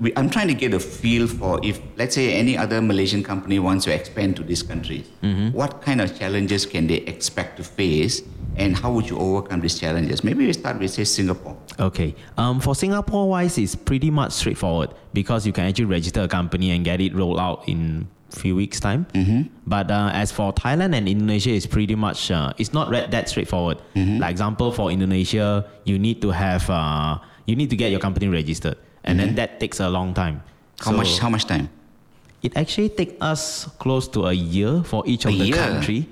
we, 0.00 0.12
I'm 0.16 0.28
trying 0.28 0.48
to 0.48 0.54
get 0.54 0.74
a 0.74 0.80
feel 0.80 1.26
for 1.26 1.60
if, 1.62 1.80
let's 1.96 2.14
say, 2.14 2.34
any 2.34 2.56
other 2.56 2.80
Malaysian 2.82 3.22
company 3.22 3.58
wants 3.58 3.84
to 3.84 3.94
expand 3.94 4.36
to 4.36 4.42
these 4.42 4.62
countries, 4.62 5.08
what 5.52 5.82
kind 5.82 6.00
of 6.00 6.18
challenges 6.18 6.66
can 6.66 6.86
they 6.86 6.96
expect 6.96 7.56
to 7.58 7.64
face, 7.64 8.22
and 8.56 8.76
how 8.76 8.92
would 8.92 9.08
you 9.08 9.18
overcome 9.18 9.60
these 9.60 9.78
challenges? 9.78 10.24
Maybe 10.24 10.46
we 10.46 10.52
start 10.52 10.78
with, 10.78 10.90
say, 10.90 11.04
Singapore. 11.04 11.56
Okay. 11.78 12.14
Um, 12.36 12.60
for 12.60 12.74
Singapore 12.74 13.28
wise, 13.28 13.56
it's 13.58 13.74
pretty 13.74 14.10
much 14.10 14.32
straightforward 14.32 14.94
because 15.12 15.46
you 15.46 15.52
can 15.52 15.64
actually 15.64 15.86
register 15.86 16.22
a 16.22 16.28
company 16.28 16.72
and 16.72 16.84
get 16.84 17.00
it 17.00 17.14
rolled 17.14 17.38
out 17.38 17.68
in 17.68 18.08
few 18.30 18.54
weeks 18.54 18.78
time. 18.78 19.06
Mm-hmm. 19.14 19.42
But 19.66 19.90
uh, 19.90 20.10
as 20.12 20.30
for 20.32 20.52
Thailand 20.52 20.94
and 20.94 21.08
Indonesia, 21.08 21.50
it's 21.50 21.66
pretty 21.66 21.94
much 21.94 22.30
uh, 22.30 22.52
it's 22.58 22.74
not 22.74 22.90
that 22.90 23.28
straightforward. 23.28 23.80
Like 23.94 24.30
example, 24.30 24.70
for 24.70 24.90
Indonesia, 24.90 25.64
you 25.84 25.98
need 25.98 26.20
to 26.20 26.30
have 26.30 26.68
uh, 26.68 27.18
you 27.46 27.56
need 27.56 27.70
to 27.70 27.76
get 27.76 27.90
your 27.90 28.00
company 28.00 28.28
registered, 28.28 28.76
and 29.08 29.18
then 29.18 29.34
that 29.36 29.58
takes 29.58 29.80
a 29.80 29.88
long 29.88 30.12
time. 30.14 30.42
How 30.80 30.92
So 30.92 30.96
much? 30.96 31.18
How 31.18 31.30
much 31.32 31.44
time? 31.46 31.68
It 32.42 32.54
actually 32.56 32.90
takes 32.90 33.14
us 33.20 33.66
close 33.82 34.06
to 34.14 34.26
a 34.26 34.32
year 34.32 34.82
for 34.84 35.02
each 35.06 35.24
of 35.24 35.32
A 35.34 35.38
the 35.38 35.44
year? 35.50 35.56
country 35.56 36.06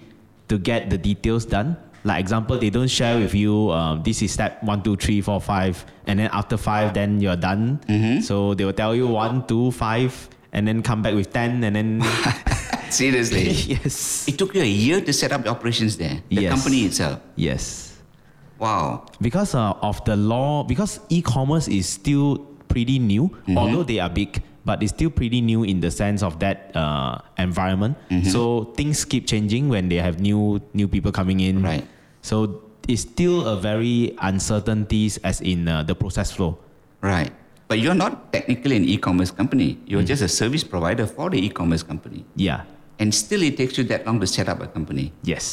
to 0.49 0.59
get 0.59 0.91
the 0.91 0.99
details 0.99 1.45
done. 1.47 1.77
Like 2.03 2.19
example, 2.21 2.59
they 2.59 2.71
don't 2.71 2.89
share 2.91 3.19
with 3.19 3.35
you. 3.35 3.71
Um, 3.71 4.03
this 4.03 4.23
is 4.23 4.33
step 4.33 4.63
one, 4.63 4.83
two, 4.83 4.97
three, 4.97 5.21
four, 5.21 5.41
five, 5.41 5.85
and 6.07 6.19
then 6.19 6.31
after 6.33 6.57
five, 6.57 6.95
then 6.95 7.21
you're 7.21 7.37
done. 7.39 7.79
Mm-hmm. 7.89 8.21
So 8.23 8.55
they 8.55 8.65
will 8.65 8.73
tell 8.75 8.95
you 8.95 9.07
one, 9.07 9.47
two, 9.47 9.71
five, 9.73 10.15
and 10.53 10.67
then 10.67 10.83
come 10.83 11.03
back 11.03 11.15
with 11.15 11.33
ten, 11.33 11.63
and 11.63 11.75
then 11.77 12.03
Seriously. 12.91 13.51
yes, 13.75 14.27
it 14.29 14.39
took 14.39 14.55
you 14.55 14.63
a 14.63 14.67
year 14.67 15.01
to 15.03 15.13
set 15.13 15.33
up 15.33 15.43
the 15.43 15.51
operations 15.51 15.97
there, 15.99 16.23
the 16.31 16.43
Yes. 16.47 16.53
company 16.55 16.87
itself. 16.87 17.19
yes, 17.35 17.99
Wow. 18.59 19.07
because 19.21 19.55
uh, 19.55 19.75
of 19.83 19.99
the 20.07 20.15
law, 20.17 20.63
because 20.63 21.01
e-commerce 21.11 21.67
is 21.69 21.89
still 21.89 22.47
pretty 22.77 23.01
new, 23.01 23.33
Mm-hmm. 23.33 23.57
although 23.57 23.83
they 23.89 23.97
are 24.05 24.13
big, 24.13 24.45
but 24.69 24.83
it's 24.85 24.93
still 24.93 25.09
pretty 25.09 25.41
new 25.41 25.65
in 25.65 25.81
the 25.81 25.89
sense 25.91 26.21
of 26.21 26.37
that 26.45 26.69
uh, 26.77 27.17
environment. 27.41 27.97
Mm-hmm. 28.13 28.29
So 28.29 28.69
things 28.77 29.05
keep 29.09 29.25
changing 29.25 29.73
when 29.73 29.89
they 29.89 29.97
have 29.97 30.21
new 30.21 30.61
new 30.77 30.85
people 30.85 31.09
coming 31.09 31.41
in. 31.41 31.65
Right. 31.65 31.89
So 32.21 32.61
it's 32.85 33.03
still 33.09 33.49
a 33.49 33.57
very 33.57 34.13
uncertainties 34.21 35.17
as 35.25 35.41
in 35.41 35.65
uh, 35.67 35.83
the 35.89 35.97
process 35.97 36.29
flow. 36.37 36.59
Right. 37.01 37.33
But 37.67 37.81
you're 37.83 37.97
not 37.99 38.31
technically 38.31 38.77
an 38.79 38.85
e-commerce 38.87 39.33
company. 39.35 39.75
You're 39.91 40.05
Mm. 40.05 40.11
just 40.13 40.23
a 40.23 40.31
service 40.31 40.63
provider 40.63 41.07
for 41.09 41.31
the 41.33 41.39
e-commerce 41.41 41.83
company. 41.83 42.23
Yeah. 42.39 42.63
And 43.03 43.11
still 43.11 43.43
it 43.43 43.57
takes 43.59 43.75
you 43.81 43.85
that 43.91 44.07
long 44.07 44.21
to 44.23 44.27
set 44.29 44.47
up 44.53 44.61
a 44.63 44.69
company. 44.71 45.11
Yes. 45.27 45.47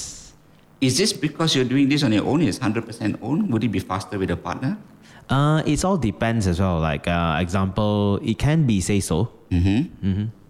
Is 0.84 1.00
this 1.00 1.10
because 1.16 1.56
you're 1.58 1.66
doing 1.66 1.88
this 1.90 2.04
on 2.06 2.12
your 2.14 2.26
own? 2.30 2.44
It's 2.46 2.60
100% 2.60 3.18
own? 3.24 3.48
Would 3.50 3.64
it 3.66 3.72
be 3.74 3.82
faster 3.82 4.20
with 4.22 4.30
a 4.30 4.38
partner? 4.38 4.78
Uh, 5.30 5.64
it 5.66 5.84
all 5.86 5.98
depends 5.98 6.48
as 6.48 6.60
well. 6.60 6.80
Like 6.80 7.08
uh, 7.08 7.38
example, 7.40 8.20
it 8.24 8.38
can 8.38 8.66
be 8.66 8.82
say 8.82 9.00
so. 9.00 9.30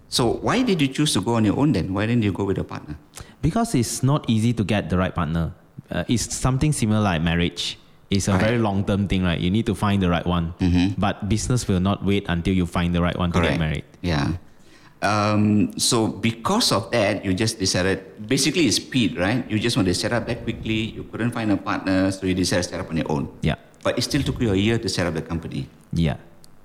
So 0.09 0.37
why 0.45 0.61
did 0.61 0.79
you 0.81 0.87
choose 0.87 1.13
to 1.13 1.21
go 1.21 1.35
on 1.35 1.45
your 1.45 1.57
own 1.57 1.71
then? 1.73 1.93
Why 1.93 2.05
didn't 2.05 2.23
you 2.23 2.31
go 2.31 2.43
with 2.43 2.57
a 2.59 2.63
partner? 2.63 2.95
Because 3.41 3.73
it's 3.75 4.03
not 4.03 4.29
easy 4.29 4.53
to 4.53 4.63
get 4.63 4.89
the 4.89 4.97
right 4.97 5.13
partner. 5.13 5.53
Uh, 5.89 6.03
it's 6.07 6.33
something 6.35 6.71
similar 6.71 7.01
like 7.01 7.21
marriage. 7.21 7.77
It's 8.09 8.27
a 8.27 8.33
Right. 8.33 8.41
very 8.41 8.59
long 8.59 8.85
term 8.85 9.07
thing, 9.07 9.23
right? 9.23 9.39
You 9.39 9.49
need 9.49 9.65
to 9.65 9.73
find 9.73 9.97
the 10.01 10.09
right 10.09 10.25
one. 10.25 10.53
But 10.97 11.27
business 11.29 11.67
will 11.67 11.79
not 11.81 12.05
wait 12.05 12.25
until 12.29 12.53
you 12.53 12.65
find 12.67 12.93
the 12.93 13.01
right 13.01 13.17
one 13.17 13.31
to 13.33 13.41
get 13.41 13.57
married. 13.59 13.85
Yeah. 14.01 14.37
Um, 15.01 15.73
so 15.77 16.07
because 16.07 16.71
of 16.71 16.91
that, 16.91 17.25
you 17.25 17.33
just 17.33 17.59
decided, 17.59 18.05
basically 18.29 18.67
it's 18.67 18.77
speed, 18.77 19.17
right? 19.17 19.43
You 19.51 19.59
just 19.59 19.75
want 19.75 19.87
to 19.89 19.93
set 19.97 20.13
up 20.13 20.27
that 20.27 20.43
quickly. 20.43 20.95
You 20.95 21.03
couldn't 21.03 21.31
find 21.31 21.51
a 21.51 21.57
partner, 21.57 22.07
so 22.11 22.25
you 22.25 22.33
decided 22.33 22.63
to 22.63 22.69
set 22.69 22.79
up 22.79 22.87
on 22.89 22.95
your 22.97 23.11
own. 23.11 23.27
Yeah. 23.41 23.55
But 23.83 23.97
it 23.97 24.01
still 24.03 24.23
took 24.23 24.39
you 24.41 24.51
a 24.51 24.55
year 24.55 24.77
to 24.79 24.87
set 24.89 25.05
up 25.07 25.13
the 25.13 25.21
company. 25.21 25.67
Yeah. 25.91 26.17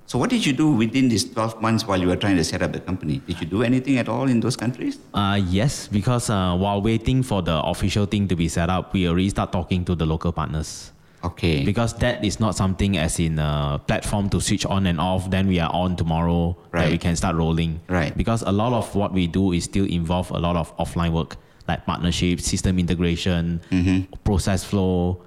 So 0.06 0.18
what 0.18 0.30
did 0.30 0.46
you 0.46 0.54
do 0.54 0.70
within 0.72 1.08
these 1.10 1.25
12 1.30 1.60
months 1.60 1.87
while 1.87 2.00
you 2.00 2.08
were 2.08 2.16
trying 2.16 2.37
to 2.37 2.44
set 2.44 2.62
up 2.62 2.72
the 2.72 2.80
company? 2.80 3.20
Did 3.26 3.40
you 3.40 3.46
do 3.46 3.62
anything 3.62 3.98
at 3.98 4.08
all 4.08 4.26
in 4.28 4.40
those 4.40 4.56
countries? 4.56 4.98
Uh, 5.12 5.38
yes, 5.50 5.87
because 5.88 6.30
uh, 6.30 6.56
while 6.56 6.80
waiting 6.80 7.22
for 7.22 7.42
the 7.42 7.60
official 7.62 8.06
thing 8.06 8.26
to 8.28 8.34
be 8.37 8.48
set 8.48 8.70
up, 8.70 8.94
we 8.94 9.06
already 9.06 9.28
start 9.28 9.52
talking 9.52 9.84
to 9.84 9.94
the 9.94 10.06
local 10.06 10.32
partners. 10.32 10.92
Okay. 11.22 11.62
Because 11.64 11.92
that 11.98 12.25
is 12.25 12.40
not 12.40 12.54
something 12.54 12.96
as 12.96 13.18
in 13.20 13.38
a 13.38 13.78
platform 13.87 14.30
to 14.30 14.40
switch 14.40 14.64
on 14.64 14.87
and 14.87 14.98
off, 14.98 15.28
then 15.28 15.46
we 15.46 15.58
are 15.58 15.70
on 15.75 15.94
tomorrow, 15.96 16.56
that 16.72 16.90
we 16.90 16.96
can 16.96 17.14
start 17.16 17.37
rolling. 17.37 17.80
Right. 17.88 18.16
Because 18.16 18.40
a 18.42 18.52
lot 18.52 18.72
of 18.72 18.94
what 18.94 19.12
we 19.12 19.26
do 19.26 19.52
is 19.52 19.64
still 19.64 19.84
involve 19.84 20.30
a 20.30 20.38
lot 20.38 20.56
of 20.56 20.75
offline 20.78 21.12
work, 21.12 21.37
like 21.66 21.84
partnerships, 21.84 22.46
system 22.46 22.78
integration, 22.78 23.60
Mm-hmm. 23.70 24.14
process 24.25 24.64
flow. 24.64 25.20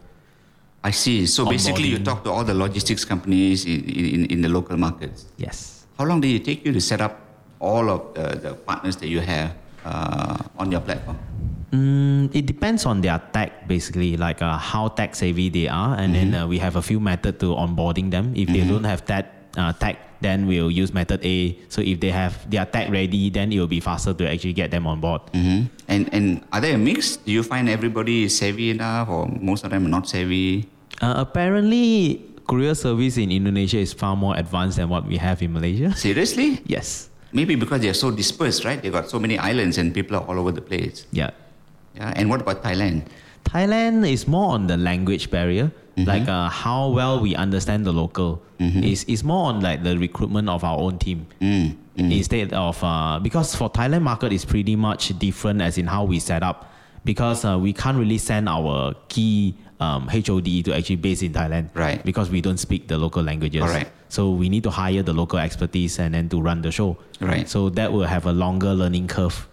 I 0.83 0.91
see. 0.91 1.25
So 1.27 1.45
basically 1.45 1.89
you 1.89 1.99
talk 1.99 2.23
to 2.23 2.31
all 2.31 2.43
the 2.43 2.53
logistics 2.53 3.05
companies 3.05 3.65
in, 3.65 3.83
in, 3.85 4.25
in 4.25 4.41
the 4.41 4.49
local 4.49 4.77
markets. 4.77 5.25
Yes. 5.37 5.85
How 5.97 6.05
long 6.05 6.21
did 6.21 6.33
it 6.33 6.43
take 6.43 6.65
you 6.65 6.73
to 6.73 6.81
set 6.81 7.01
up 7.01 7.21
all 7.59 7.89
of 7.89 8.13
the, 8.15 8.39
the 8.39 8.53
partners 8.55 8.95
that 8.97 9.07
you 9.07 9.19
have 9.21 9.53
uh, 9.85 10.37
on 10.57 10.71
your 10.71 10.81
platform? 10.81 11.17
Mm, 11.71 12.35
it 12.35 12.45
depends 12.45 12.85
on 12.85 13.01
their 13.01 13.21
tech, 13.31 13.67
basically, 13.67 14.17
like 14.17 14.41
uh, 14.41 14.57
how 14.57 14.89
tech 14.89 15.15
savvy 15.15 15.47
they 15.49 15.67
are, 15.69 15.95
and 15.95 16.13
then 16.13 16.33
uh, 16.35 16.45
we 16.45 16.57
have 16.57 16.75
a 16.75 16.81
few 16.81 16.99
method 16.99 17.39
to 17.39 17.55
onboarding 17.55 18.11
them. 18.11 18.33
If 18.35 18.49
they 18.49 18.67
don't 18.67 18.83
have 18.83 19.05
that 19.05 19.47
uh, 19.55 19.71
tech, 19.71 19.95
then 20.19 20.47
we'll 20.47 20.69
use 20.69 20.93
method 20.93 21.23
A. 21.23 21.57
So 21.69 21.81
if 21.81 21.99
they 21.99 22.11
have 22.11 22.49
their 22.49 22.65
tech 22.65 22.91
ready, 22.91 23.29
then 23.29 23.51
it 23.53 23.59
will 23.59 23.71
be 23.71 23.79
faster 23.79 24.13
to 24.13 24.29
actually 24.29 24.53
get 24.53 24.71
them 24.71 24.85
on 24.85 24.99
board. 24.99 25.21
hmm 25.33 25.71
And, 25.87 26.13
and 26.13 26.43
are 26.51 26.59
they 26.59 26.73
a 26.73 26.77
mix? 26.77 27.15
Do 27.17 27.31
you 27.31 27.43
find 27.43 27.69
everybody 27.69 28.25
is 28.25 28.37
savvy 28.37 28.71
enough 28.71 29.09
or 29.09 29.27
most 29.27 29.63
of 29.63 29.71
them 29.71 29.85
are 29.85 29.89
not 29.89 30.07
savvy? 30.07 30.67
Uh, 30.99 31.13
apparently, 31.17 32.21
courier 32.47 32.75
service 32.75 33.17
in 33.17 33.31
Indonesia 33.31 33.77
is 33.77 33.93
far 33.93 34.15
more 34.15 34.35
advanced 34.35 34.77
than 34.77 34.89
what 34.89 35.05
we 35.07 35.17
have 35.17 35.41
in 35.41 35.53
Malaysia. 35.53 35.95
Seriously? 35.95 36.61
Yes. 36.65 37.09
Maybe 37.31 37.55
because 37.55 37.81
they're 37.81 37.93
so 37.95 38.11
dispersed, 38.11 38.65
right? 38.65 38.81
They've 38.81 38.91
got 38.91 39.09
so 39.09 39.19
many 39.19 39.37
islands 39.39 39.77
and 39.77 39.93
people 39.93 40.17
are 40.17 40.25
all 40.27 40.37
over 40.37 40.51
the 40.51 40.61
place. 40.61 41.05
Yeah. 41.11 41.31
Yeah. 41.95 42.11
And 42.15 42.29
what 42.29 42.41
about 42.41 42.61
Thailand? 42.63 43.07
Thailand 43.45 44.09
is 44.09 44.27
more 44.27 44.51
on 44.53 44.67
the 44.67 44.77
language 44.77 45.31
barrier, 45.31 45.71
like 45.97 46.27
uh, 46.27 46.47
how 46.49 46.89
well 46.89 47.19
we 47.19 47.35
understand 47.35 47.85
the 47.85 47.91
local. 47.91 48.41
Is 48.59 49.03
is 49.05 49.23
more 49.23 49.49
on 49.49 49.59
like 49.59 49.81
the 49.81 49.97
recruitment 49.97 50.47
of 50.47 50.63
our 50.63 50.77
own 50.77 50.99
team 50.99 51.25
instead 51.97 52.53
of 52.53 52.77
uh, 52.83 53.17
because 53.19 53.55
for 53.55 53.69
Thailand 53.71 54.03
market 54.03 54.31
is 54.31 54.45
pretty 54.45 54.75
much 54.75 55.17
different 55.17 55.61
as 55.61 55.77
in 55.79 55.87
how 55.87 56.03
we 56.05 56.19
set 56.19 56.43
up 56.43 56.71
because 57.03 57.43
uh, 57.43 57.57
we 57.57 57.73
can't 57.73 57.97
really 57.97 58.19
send 58.19 58.47
our 58.47 58.93
key 59.09 59.55
um, 59.81 60.05
HOD 60.07 60.61
to 60.65 60.77
actually 60.77 61.01
base 61.01 61.25
in 61.25 61.33
Thailand, 61.33 61.73
Right. 61.73 61.97
Because 62.05 62.29
we 62.29 62.39
don't 62.39 62.61
speak 62.61 62.87
the 62.87 62.97
local 63.01 63.23
languages, 63.25 63.65
Alright. 63.65 63.89
So 64.13 64.29
we 64.29 64.47
need 64.47 64.61
to 64.63 64.69
hire 64.69 65.01
the 65.01 65.13
local 65.13 65.39
expertise 65.41 65.97
and 65.97 66.13
then 66.13 66.29
to 66.29 66.37
run 66.39 66.61
the 66.61 66.69
show, 66.71 66.97
Right. 67.19 67.49
So 67.49 67.69
that 67.73 67.91
will 67.91 68.05
have 68.05 68.25
a 68.29 68.31
longer 68.31 68.73
learning 68.77 69.09
curve. 69.09 69.47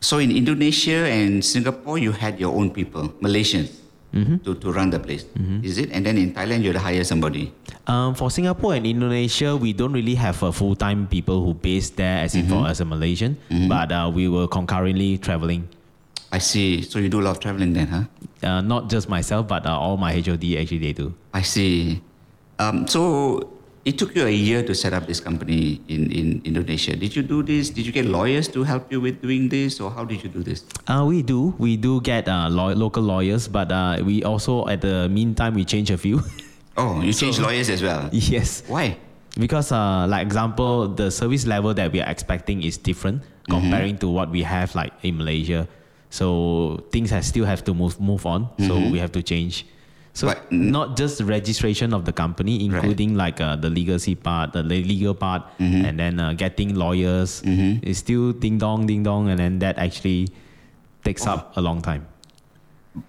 So 0.00 0.18
in 0.20 0.30
Indonesia 0.32 1.08
and 1.08 1.44
Singapore, 1.44 1.96
you 1.98 2.12
had 2.12 2.40
your 2.40 2.52
own 2.56 2.70
people, 2.72 3.08
Malaysians, 3.20 3.72
to, 4.12 4.54
to 4.58 4.72
run 4.72 4.90
the 4.90 4.98
place. 4.98 5.24
Is 5.62 5.78
it? 5.78 5.92
And 5.92 6.04
then 6.04 6.16
in 6.18 6.32
Thailand, 6.34 6.60
you 6.64 6.72
had 6.72 6.80
to 6.80 6.84
hire 6.84 7.04
somebody. 7.04 7.52
Um, 7.86 8.14
for 8.14 8.30
Singapore 8.30 8.74
and 8.74 8.86
Indonesia, 8.86 9.56
we 9.56 9.72
don't 9.72 9.92
really 9.92 10.16
have 10.16 10.42
a 10.42 10.52
full 10.52 10.74
time 10.74 11.06
people 11.06 11.44
who 11.44 11.54
based 11.54 11.96
there 11.96 12.24
as 12.24 12.34
in 12.34 12.48
for 12.48 12.66
as 12.66 12.80
a 12.80 12.84
Malaysian, 12.84 13.36
but 13.68 13.92
uh, 13.92 14.10
we 14.12 14.26
were 14.28 14.48
concurrently 14.48 15.16
traveling. 15.18 15.68
I 16.32 16.38
see. 16.38 16.82
So 16.82 16.98
you 16.98 17.08
do 17.08 17.20
a 17.20 17.24
lot 17.26 17.32
of 17.32 17.40
traveling 17.40 17.72
then, 17.72 17.88
huh? 17.88 18.04
Uh, 18.42 18.60
not 18.60 18.88
just 18.88 19.08
myself, 19.08 19.48
but 19.48 19.66
uh, 19.66 19.76
all 19.76 19.96
my 19.96 20.12
HOD 20.14 20.44
actually 20.58 20.78
they 20.78 20.92
do. 20.92 21.14
I 21.34 21.42
see. 21.42 22.00
Um, 22.58 22.86
so 22.86 23.50
it 23.84 23.98
took 23.98 24.14
you 24.14 24.26
a 24.26 24.30
year 24.30 24.62
to 24.62 24.74
set 24.74 24.92
up 24.92 25.06
this 25.06 25.18
company 25.20 25.80
in, 25.88 26.10
in 26.12 26.42
Indonesia. 26.44 26.94
Did 26.94 27.16
you 27.16 27.22
do 27.22 27.42
this? 27.42 27.70
Did 27.70 27.86
you 27.86 27.92
get 27.92 28.06
lawyers 28.06 28.46
to 28.48 28.62
help 28.62 28.92
you 28.92 29.00
with 29.00 29.20
doing 29.22 29.48
this, 29.48 29.80
or 29.80 29.90
how 29.90 30.04
did 30.04 30.22
you 30.22 30.28
do 30.28 30.42
this? 30.42 30.64
Uh, 30.86 31.04
we 31.08 31.22
do. 31.22 31.54
We 31.58 31.76
do 31.76 32.00
get 32.00 32.28
uh, 32.28 32.48
law- 32.48 32.74
local 32.76 33.02
lawyers, 33.02 33.48
but 33.48 33.72
uh, 33.72 34.02
we 34.04 34.22
also, 34.22 34.68
at 34.68 34.82
the 34.82 35.08
meantime, 35.08 35.54
we 35.54 35.64
change 35.64 35.90
a 35.90 35.98
few. 35.98 36.22
Oh, 36.76 37.02
you 37.02 37.12
changed 37.12 37.40
lawyers 37.42 37.68
as 37.68 37.82
well. 37.82 38.08
yes. 38.12 38.62
Why? 38.66 38.96
Because, 39.36 39.70
uh, 39.70 40.06
like 40.08 40.24
example, 40.24 40.88
the 40.88 41.10
service 41.10 41.44
level 41.44 41.74
that 41.74 41.92
we 41.92 42.00
are 42.00 42.08
expecting 42.08 42.62
is 42.62 42.78
different 42.78 43.22
comparing 43.50 43.98
to 43.98 44.08
what 44.08 44.30
we 44.30 44.42
have 44.44 44.72
like 44.74 44.92
in 45.02 45.18
Malaysia. 45.18 45.68
So 46.10 46.84
things 46.92 47.10
have 47.10 47.24
still 47.24 47.44
have 47.46 47.62
to 47.64 47.72
move 47.74 48.00
move 48.00 48.26
on. 48.26 48.48
So 48.66 48.76
we 48.90 48.98
have 48.98 49.12
to 49.12 49.22
change. 49.22 49.64
So 50.12 50.26
But- 50.26 50.50
not 50.50 50.96
just 50.98 51.18
the 51.18 51.24
registration 51.24 51.94
of 51.94 52.04
the 52.04 52.12
company, 52.12 52.64
including 52.64 53.14
like 53.14 53.40
uh, 53.40 53.54
the 53.54 53.70
legacy 53.70 54.16
part, 54.16 54.52
the 54.52 54.62
legal 54.64 55.14
part, 55.14 55.42
Mm-hmm. 55.60 55.84
and 55.86 55.98
then 55.98 56.18
uh, 56.20 56.32
getting 56.34 56.74
lawyers. 56.74 57.42
It's 57.46 58.00
still 58.00 58.32
ding 58.32 58.58
dong, 58.58 58.86
ding 58.86 59.04
dong, 59.04 59.28
and 59.30 59.38
then 59.38 59.60
that 59.60 59.78
actually 59.78 60.28
takes 61.04 61.26
Oh. 61.26 61.32
up 61.34 61.56
a 61.56 61.60
long 61.62 61.80
time. 61.80 62.06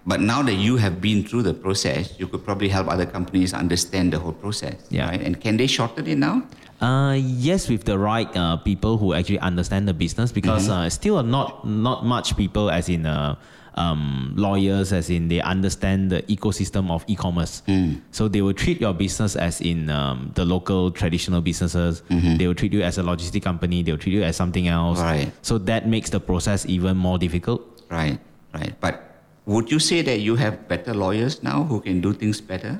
But 0.06 0.20
now 0.20 0.42
that 0.46 0.54
you 0.54 0.76
have 0.76 1.00
been 1.02 1.24
through 1.26 1.42
the 1.42 1.54
process, 1.54 2.14
you 2.20 2.28
could 2.28 2.44
probably 2.44 2.68
help 2.68 2.86
other 2.88 3.04
companies 3.04 3.52
understand 3.52 4.12
the 4.12 4.18
whole 4.20 4.32
process. 4.32 4.76
Yeah. 4.90 5.08
Right? 5.10 5.20
And 5.20 5.40
can 5.40 5.56
they 5.56 5.66
shorten 5.66 6.06
it 6.06 6.18
now? 6.18 6.42
Uh, 6.82 7.14
yes, 7.14 7.68
with 7.68 7.84
the 7.84 7.96
right 7.96 8.28
uh, 8.36 8.56
people 8.56 8.98
who 8.98 9.14
actually 9.14 9.38
understand 9.38 9.86
the 9.86 9.94
business, 9.94 10.32
because 10.32 10.64
Mm-hmm. 10.68 10.86
uh, 10.86 10.90
still 10.90 11.22
not 11.22 11.64
not 11.64 12.04
much 12.04 12.36
people, 12.36 12.70
as 12.70 12.88
in 12.88 13.06
uh, 13.06 13.36
um, 13.78 14.34
lawyers, 14.36 14.92
as 14.92 15.08
in 15.08 15.28
they 15.28 15.40
understand 15.40 16.10
the 16.10 16.22
ecosystem 16.26 16.90
of 16.90 17.04
e-commerce. 17.06 17.62
Mm. 17.68 18.00
So 18.10 18.26
they 18.28 18.42
will 18.42 18.52
treat 18.52 18.80
your 18.80 18.92
business 18.92 19.36
as 19.36 19.60
in 19.60 19.88
um, 19.90 20.32
the 20.34 20.44
local 20.44 20.90
traditional 20.90 21.40
businesses. 21.40 22.02
They 22.10 22.46
will 22.46 22.54
treat 22.58 22.72
you 22.74 22.82
as 22.82 22.98
a 22.98 23.02
logistic 23.02 23.42
company. 23.42 23.82
They 23.82 23.92
will 23.92 23.98
treat 24.02 24.12
you 24.14 24.24
as 24.24 24.36
something 24.36 24.66
else. 24.68 24.98
Mm-hmm. 24.98 25.06
Right. 25.08 25.32
So 25.42 25.58
that 25.70 25.86
makes 25.88 26.10
the 26.10 26.20
process 26.20 26.66
even 26.66 26.96
more 26.98 27.16
difficult. 27.16 27.62
Right, 27.88 28.18
right. 28.52 28.74
But 28.80 29.22
would 29.46 29.70
you 29.70 29.78
say 29.78 30.02
that 30.02 30.18
you 30.20 30.34
have 30.36 30.68
better 30.68 30.92
lawyers 30.92 31.42
now 31.42 31.62
who 31.64 31.80
can 31.80 32.00
do 32.02 32.12
things 32.12 32.40
better? 32.42 32.78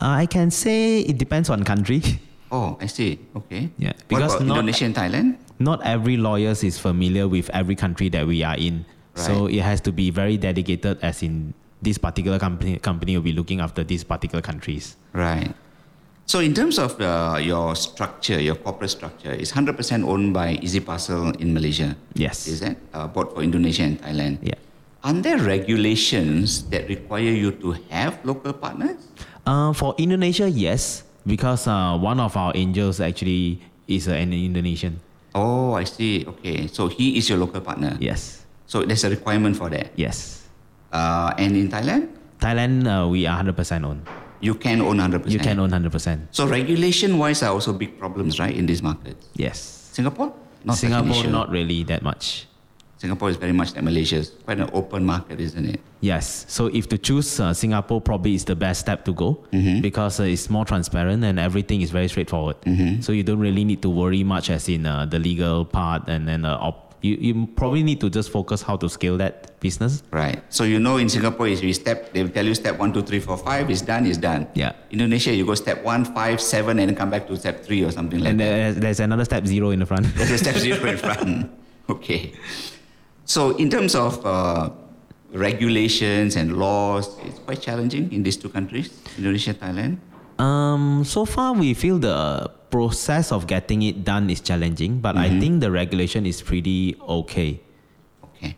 Uh, 0.00 0.22
I 0.22 0.26
can 0.26 0.50
say 0.50 1.00
it 1.00 1.18
depends 1.18 1.48
on 1.50 1.64
country. 1.64 2.02
Oh, 2.50 2.76
I 2.80 2.86
see. 2.86 3.20
Okay. 3.36 3.70
Yeah, 3.78 3.92
because 4.08 4.40
not- 4.40 4.58
Indonesia 4.58 4.84
and 4.86 4.94
Thailand? 4.94 5.28
not 5.58 5.82
every 5.84 6.16
lawyer 6.16 6.54
is 6.54 6.78
familiar 6.78 7.26
with 7.26 7.50
every 7.50 7.74
country 7.74 8.08
that 8.08 8.26
we 8.26 8.42
are 8.42 8.56
in. 8.56 8.86
Right. 9.16 9.26
So 9.26 9.46
it 9.46 9.60
has 9.60 9.80
to 9.82 9.92
be 9.92 10.10
very 10.10 10.38
dedicated, 10.38 10.98
as 11.02 11.22
in 11.22 11.54
this 11.82 11.98
particular 11.98 12.38
company 12.38 12.78
company 12.78 13.16
will 13.18 13.26
be 13.26 13.34
looking 13.34 13.60
after 13.60 13.82
these 13.82 14.04
particular 14.04 14.42
countries. 14.42 14.96
Right. 15.12 15.54
So 16.28 16.40
in 16.40 16.52
terms 16.52 16.78
of 16.78 17.00
uh, 17.00 17.40
your 17.40 17.74
structure, 17.74 18.38
your 18.38 18.54
corporate 18.54 18.90
structure, 18.90 19.32
is 19.32 19.50
100% 19.50 20.04
owned 20.04 20.34
by 20.34 20.60
Easy 20.60 20.78
Parcel 20.78 21.32
in 21.40 21.54
Malaysia. 21.56 21.96
Yes. 22.12 22.46
Is 22.46 22.60
that 22.60 22.76
uh, 22.92 23.08
both 23.08 23.32
for 23.32 23.40
Indonesia 23.42 23.82
and 23.88 23.96
Thailand? 23.96 24.38
Yeah. 24.44 24.60
Are 25.02 25.14
there 25.16 25.38
regulations 25.40 26.68
that 26.68 26.84
require 26.88 27.32
you 27.32 27.52
to 27.64 27.72
have 27.88 28.20
local 28.28 28.52
partners? 28.52 29.00
Uh, 29.48 29.72
for 29.72 29.96
Indonesia, 29.96 30.44
yes, 30.44 31.07
because 31.28 31.68
uh, 31.68 31.92
one 32.00 32.18
of 32.18 32.36
our 32.36 32.52
angels 32.56 33.00
actually 33.00 33.60
is 33.86 34.08
uh, 34.08 34.16
an 34.16 34.32
Indonesian. 34.32 34.98
Oh, 35.36 35.74
I 35.76 35.84
see. 35.84 36.24
Okay. 36.26 36.66
So 36.66 36.88
he 36.88 37.18
is 37.20 37.28
your 37.28 37.38
local 37.38 37.60
partner. 37.60 37.96
Yes. 38.00 38.42
So 38.66 38.82
there's 38.82 39.04
a 39.04 39.10
requirement 39.12 39.56
for 39.56 39.68
that. 39.68 39.92
Yes. 39.94 40.48
Uh, 40.90 41.36
and 41.36 41.54
in 41.54 41.68
Thailand, 41.68 42.08
Thailand, 42.40 42.88
uh, 42.88 43.06
we 43.06 43.26
are 43.26 43.36
100% 43.44 43.84
owned. 43.84 44.08
you 44.40 44.54
can 44.54 44.80
own 44.80 44.98
100%. 44.98 45.30
You 45.30 45.38
can 45.38 45.58
own 45.58 45.70
100%. 45.70 46.28
So 46.30 46.46
regulation-wise 46.46 47.42
are 47.42 47.52
also 47.52 47.72
big 47.72 47.98
problems, 47.98 48.38
right, 48.38 48.54
in 48.54 48.66
this 48.66 48.82
market. 48.82 49.16
Yes. 49.34 49.58
Singapore? 49.92 50.32
Not 50.64 50.76
Singapore, 50.76 51.26
not 51.26 51.50
really 51.50 51.82
that 51.84 52.02
much. 52.02 52.46
Singapore 52.98 53.30
is 53.30 53.36
very 53.36 53.52
much 53.52 53.74
like 53.74 53.84
Malaysia. 53.84 54.16
It's 54.18 54.30
quite 54.30 54.58
an 54.58 54.70
open 54.72 55.04
market, 55.06 55.40
isn't 55.40 55.64
it? 55.64 55.80
Yes. 56.00 56.44
So 56.48 56.66
if 56.66 56.88
to 56.90 56.98
choose 56.98 57.38
uh, 57.40 57.54
Singapore, 57.54 58.00
probably 58.00 58.34
is 58.34 58.44
the 58.44 58.56
best 58.56 58.80
step 58.80 59.04
to 59.06 59.12
go 59.12 59.38
because 59.80 60.18
uh, 60.20 60.24
it's 60.24 60.50
more 60.50 60.64
transparent 60.64 61.22
and 61.24 61.38
everything 61.38 61.80
is 61.80 61.90
very 61.90 62.08
straightforward. 62.08 62.56
So 63.00 63.12
you 63.12 63.22
don't 63.22 63.38
really 63.40 63.64
need 63.64 63.82
to 63.82 63.90
worry 63.90 64.24
much 64.24 64.50
as 64.50 64.68
in 64.68 64.84
uh, 64.86 65.06
the 65.06 65.18
legal 65.18 65.64
part 65.64 66.08
and 66.08 66.26
then 66.26 66.44
uh, 66.44 66.56
op- 66.58 66.86
you, 67.00 67.14
you 67.20 67.46
probably 67.54 67.84
need 67.84 68.00
to 68.00 68.10
just 68.10 68.28
focus 68.30 68.60
how 68.62 68.76
to 68.76 68.88
scale 68.88 69.16
that 69.18 69.60
business. 69.60 70.02
Right. 70.10 70.42
So 70.48 70.64
you 70.64 70.80
know 70.80 70.96
in 70.96 71.08
Singapore 71.08 71.46
is 71.46 71.62
we 71.62 71.72
step 71.72 72.12
they 72.12 72.24
will 72.24 72.30
tell 72.30 72.44
you 72.44 72.54
step 72.56 72.76
one, 72.76 72.92
two, 72.92 73.02
three, 73.02 73.20
four, 73.20 73.38
five, 73.38 73.70
it's 73.70 73.82
done, 73.82 74.06
it's 74.06 74.18
done. 74.18 74.48
Yeah. 74.54 74.72
Indonesia 74.90 75.32
you 75.32 75.46
go 75.46 75.54
step 75.54 75.84
one, 75.84 76.04
five, 76.04 76.40
seven, 76.40 76.80
and 76.80 76.88
then 76.90 76.96
come 76.96 77.10
back 77.10 77.28
to 77.28 77.36
step 77.36 77.64
three 77.64 77.84
or 77.84 77.92
something 77.92 78.18
like 78.18 78.30
And 78.30 78.40
that. 78.40 78.44
there's, 78.50 78.76
there's 78.76 79.00
another 79.00 79.24
step 79.24 79.46
zero 79.46 79.70
in 79.70 79.78
the 79.78 79.86
front. 79.86 80.12
There's 80.16 80.32
a 80.32 80.38
step 80.38 80.56
zero 80.66 80.84
in 80.90 80.98
front. 80.98 81.50
Okay. 81.88 82.34
So 83.28 83.52
in 83.60 83.68
terms 83.68 83.94
of 83.94 84.24
uh, 84.24 84.70
regulations 85.32 86.34
and 86.34 86.56
laws, 86.56 87.12
it's 87.28 87.38
quite 87.40 87.60
challenging 87.60 88.10
in 88.10 88.22
these 88.22 88.38
two 88.40 88.48
countries, 88.48 88.88
Indonesia, 89.18 89.52
Thailand. 89.52 90.00
Um, 90.40 91.04
so 91.04 91.26
far, 91.26 91.52
we 91.52 91.74
feel 91.74 91.98
the 91.98 92.48
process 92.70 93.30
of 93.30 93.46
getting 93.46 93.82
it 93.82 94.02
done 94.02 94.30
is 94.30 94.40
challenging, 94.40 95.00
but 95.00 95.18
I 95.18 95.28
think 95.38 95.60
the 95.60 95.70
regulation 95.70 96.24
is 96.24 96.40
pretty 96.40 96.96
okay. 97.04 97.60
Okay. 98.24 98.56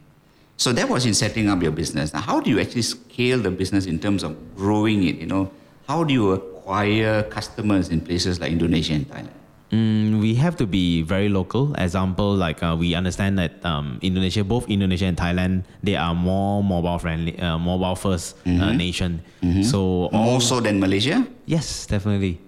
So 0.57 0.73
that 0.73 0.89
was 0.89 1.05
in 1.05 1.15
setting 1.15 1.49
up 1.49 1.61
your 1.63 1.73
business. 1.73 2.15
Now, 2.15 2.21
how 2.21 2.39
do 2.39 2.49
you 2.49 2.61
actually 2.61 2.87
scale 2.87 3.41
the 3.41 3.51
business 3.51 3.87
in 3.87 3.99
terms 3.99 4.23
of 4.23 4.39
growing 4.55 5.03
it? 5.03 5.17
You 5.17 5.27
know, 5.27 5.51
how 5.89 6.05
do 6.05 6.15
you 6.15 6.31
acquire 6.31 7.25
customers 7.25 7.89
in 7.89 8.01
places 8.03 8.39
like 8.39 8.53
Indonesia 8.53 8.95
and 8.95 9.09
Thailand? 9.11 9.40
Mm, 9.71 10.21
we 10.21 10.35
have 10.35 10.57
to 10.57 10.67
be 10.67 11.03
very 11.03 11.29
local. 11.29 11.75
Example, 11.79 12.35
like 12.35 12.61
uh, 12.63 12.75
we 12.79 12.95
understand 12.95 13.39
that 13.39 13.65
um, 13.65 13.99
Indonesia, 14.03 14.43
both 14.43 14.69
Indonesia 14.69 15.07
and 15.07 15.17
Thailand, 15.17 15.63
they 15.83 15.95
are 15.95 16.15
more 16.15 16.63
mobile 16.65 16.99
friendly, 16.99 17.39
uh, 17.39 17.57
mobile 17.57 17.95
1st 17.95 18.35
uh, 18.61 18.73
nation. 18.73 19.23
So 19.63 20.11
all, 20.11 20.25
More 20.25 20.41
so 20.41 20.59
than 20.61 20.81
Malaysia. 20.81 21.25
yes, 21.47 21.87
definitely. 21.87 22.41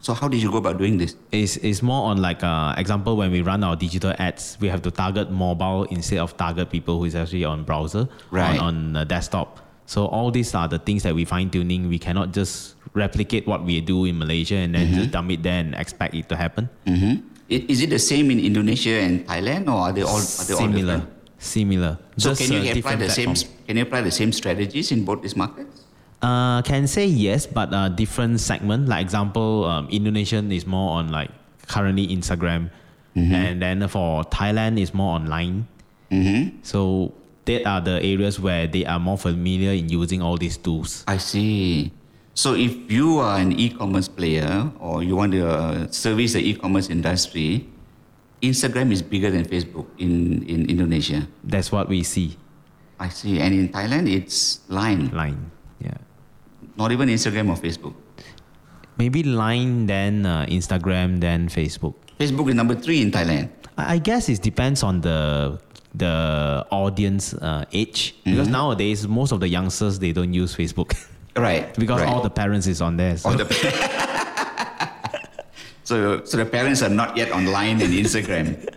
So 0.00 0.12
how 0.14 0.26
did 0.28 0.42
you 0.42 0.50
go 0.50 0.58
about 0.58 0.76
doing 0.78 0.98
this? 0.98 1.16
It's, 1.30 1.56
it's 1.58 1.80
more 1.80 2.10
on 2.10 2.20
like 2.20 2.42
uh, 2.44 2.74
example 2.76 3.16
when 3.16 3.30
we 3.30 3.40
run 3.40 3.62
our 3.64 3.76
digital 3.76 4.12
ads, 4.18 4.58
we 4.60 4.68
have 4.68 4.82
to 4.82 4.90
target 4.90 5.30
mobile 5.30 5.84
instead 5.84 6.18
of 6.18 6.36
target 6.36 6.70
people 6.70 6.98
who 6.98 7.04
is 7.06 7.14
actually 7.14 7.44
on 7.44 7.64
browser 7.64 8.08
Right. 8.30 8.58
on, 8.58 8.92
on 8.92 8.96
uh, 8.96 9.04
desktop. 9.04 9.60
So 9.92 10.06
all 10.08 10.30
these 10.32 10.54
are 10.54 10.68
the 10.68 10.78
things 10.80 11.02
that 11.04 11.14
we 11.14 11.26
fine 11.28 11.50
tuning. 11.52 11.84
We 11.92 11.98
cannot 12.00 12.32
just 12.32 12.76
replicate 12.94 13.44
what 13.46 13.60
we 13.68 13.76
do 13.84 14.06
in 14.08 14.16
Malaysia 14.16 14.56
and 14.56 14.74
then 14.74 14.88
just 14.96 15.10
dump 15.12 15.30
it 15.30 15.42
there 15.44 15.60
and 15.60 15.74
expect 15.74 16.14
it 16.16 16.30
to 16.32 16.36
happen. 16.36 16.70
Mm-hmm. 16.88 17.20
Is 17.52 17.82
it 17.84 17.90
the 17.90 17.98
same 17.98 18.30
in 18.32 18.40
Indonesia 18.40 18.96
and 19.04 19.26
Thailand, 19.28 19.68
or 19.68 19.76
are 19.84 19.92
they 19.92 20.00
all 20.00 20.16
are 20.16 20.46
they 20.48 20.56
similar, 20.56 20.96
different? 21.04 21.12
similar. 21.36 21.98
So 22.16 22.30
Just, 22.32 22.40
can 22.40 22.52
you 22.56 22.72
apply 22.72 22.72
different 22.72 23.00
the 23.04 23.10
same? 23.12 23.34
Can 23.68 23.76
you 23.76 23.82
apply 23.84 24.00
the 24.00 24.10
same 24.10 24.32
strategies 24.32 24.92
in 24.96 25.04
both 25.04 25.20
these 25.20 25.36
markets? 25.36 25.84
Uh, 26.22 26.62
can 26.62 26.86
say 26.88 27.04
yes, 27.04 27.44
but 27.44 27.68
uh, 27.74 27.90
different 27.92 28.40
segment. 28.40 28.88
Like 28.88 29.04
example, 29.04 29.68
um, 29.68 29.92
Indonesian 29.92 30.48
is 30.52 30.64
more 30.64 30.96
on 30.96 31.12
like 31.12 31.28
currently 31.68 32.08
Instagram, 32.08 32.72
Mm-hmm. 33.12 33.34
and 33.34 33.60
then 33.60 33.84
for 33.92 34.24
Thailand 34.24 34.80
is 34.80 34.96
more 34.96 35.20
online. 35.20 35.68
Mm-hmm. 36.08 36.64
So 36.64 37.12
that 37.44 37.66
are 37.66 37.80
the 37.80 37.98
areas 38.02 38.38
where 38.38 38.66
they 38.66 38.84
are 38.86 39.00
more 39.00 39.18
familiar 39.18 39.72
in 39.72 39.88
using 39.88 40.22
all 40.22 40.36
these 40.36 40.56
tools. 40.56 41.04
I 41.08 41.16
see. 41.18 41.92
So 42.34 42.54
if 42.54 42.72
you 42.90 43.18
are 43.18 43.38
an 43.38 43.52
e-commerce 43.52 44.08
player 44.08 44.70
or 44.80 45.02
you 45.02 45.16
want 45.16 45.32
to 45.32 45.44
uh, 45.46 45.86
service 45.90 46.32
the 46.32 46.40
e-commerce 46.40 46.88
industry, 46.88 47.68
Instagram 48.40 48.90
is 48.90 49.02
bigger 49.02 49.30
than 49.30 49.44
Facebook 49.44 49.86
in, 49.98 50.42
in 50.48 50.66
Indonesia. 50.70 51.28
That's 51.44 51.70
what 51.70 51.88
we 51.88 52.02
see. 52.02 52.38
I 52.98 53.08
see. 53.08 53.38
And 53.40 53.54
in 53.54 53.68
Thailand, 53.68 54.08
it's 54.08 54.60
Line, 54.68 55.10
Line, 55.10 55.50
yeah. 55.80 55.98
not 56.76 56.92
even 56.92 57.08
Instagram 57.08 57.50
or 57.50 57.58
Facebook. 57.58 57.94
Maybe 58.96 59.22
Line, 59.22 59.86
then 59.86 60.24
uh, 60.24 60.46
Instagram, 60.48 61.20
then 61.20 61.48
Facebook. 61.48 61.94
Facebook 62.18 62.48
is 62.48 62.54
number 62.54 62.74
three 62.74 63.02
in 63.02 63.10
Thailand. 63.10 63.50
I 63.76 63.96
I 63.96 63.98
guess 63.98 64.28
it 64.28 64.42
depends 64.42 64.82
on 64.82 65.00
the 65.00 65.58
the 65.94 66.66
audience 66.70 67.34
uh, 67.34 67.64
age 67.72 68.14
because 68.24 68.46
Mm-hmm. 68.48 68.52
nowadays 68.52 69.06
most 69.06 69.32
of 69.32 69.40
the 69.40 69.48
youngsters 69.48 69.98
they 69.98 70.12
don't 70.12 70.32
use 70.32 70.54
Facebook 70.56 70.96
Right. 71.36 71.74
because 71.78 72.00
right. 72.00 72.08
all 72.08 72.22
the 72.22 72.30
parents 72.30 72.66
is 72.66 72.80
on 72.80 72.96
there. 72.96 73.16
So. 73.16 73.30
All 73.30 73.36
the 73.36 73.44
so, 75.84 76.24
so 76.24 76.36
the 76.36 76.44
parents 76.46 76.82
are 76.82 76.88
not 76.88 77.16
yet 77.16 77.30
online 77.32 77.80
and 77.82 77.92
Instagram. 77.92 78.68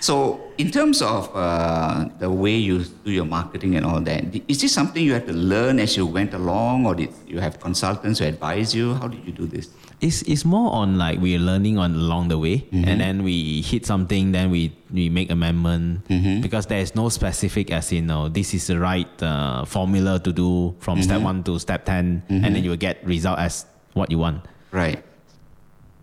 So, 0.00 0.40
in 0.58 0.70
terms 0.70 1.00
of 1.00 1.30
uh, 1.34 2.04
the 2.18 2.30
way 2.30 2.54
you 2.54 2.84
do 3.04 3.10
your 3.10 3.24
marketing 3.24 3.76
and 3.76 3.84
all 3.86 4.00
that, 4.00 4.24
is 4.46 4.60
this 4.60 4.72
something 4.72 5.02
you 5.02 5.14
had 5.14 5.26
to 5.26 5.32
learn 5.32 5.78
as 5.80 5.96
you 5.96 6.04
went 6.06 6.34
along, 6.34 6.86
or 6.86 6.94
did 6.94 7.08
you 7.26 7.40
have 7.40 7.58
consultants 7.60 8.18
who 8.20 8.26
advise 8.26 8.74
you? 8.74 8.94
How 8.94 9.08
did 9.08 9.24
you 9.24 9.32
do 9.32 9.46
this? 9.46 9.68
It's, 9.98 10.20
it's 10.22 10.44
more 10.44 10.72
on 10.72 10.98
like 10.98 11.20
we're 11.20 11.38
learning 11.38 11.78
on 11.78 11.94
along 11.94 12.28
the 12.28 12.36
way 12.38 12.58
Mm-hmm. 12.68 12.84
and 12.88 13.00
then 13.00 13.22
we 13.24 13.62
hit 13.62 13.86
something 13.86 14.32
then 14.32 14.50
we 14.50 14.76
we 14.92 15.08
make 15.08 15.30
amendment 15.30 16.04
Mm-hmm. 16.08 16.42
because 16.42 16.66
there 16.66 16.80
is 16.80 16.94
no 16.94 17.08
specific 17.08 17.70
as 17.70 17.92
in 17.92 18.06
no 18.06 18.28
this 18.28 18.52
is 18.52 18.66
the 18.66 18.78
right 18.78 19.08
uh, 19.22 19.64
formula 19.64 20.18
to 20.20 20.32
do 20.32 20.74
from 20.80 21.00
step 21.02 21.16
Mm-hmm. 21.16 21.24
one 21.24 21.44
to 21.44 21.58
step 21.58 21.86
10 21.86 22.22
and 22.28 22.54
then 22.54 22.62
you 22.62 22.70
will 22.70 22.76
get 22.88 23.00
result 23.06 23.38
as 23.38 23.64
what 23.94 24.10
you 24.10 24.18
want 24.18 24.44
Right. 24.70 25.02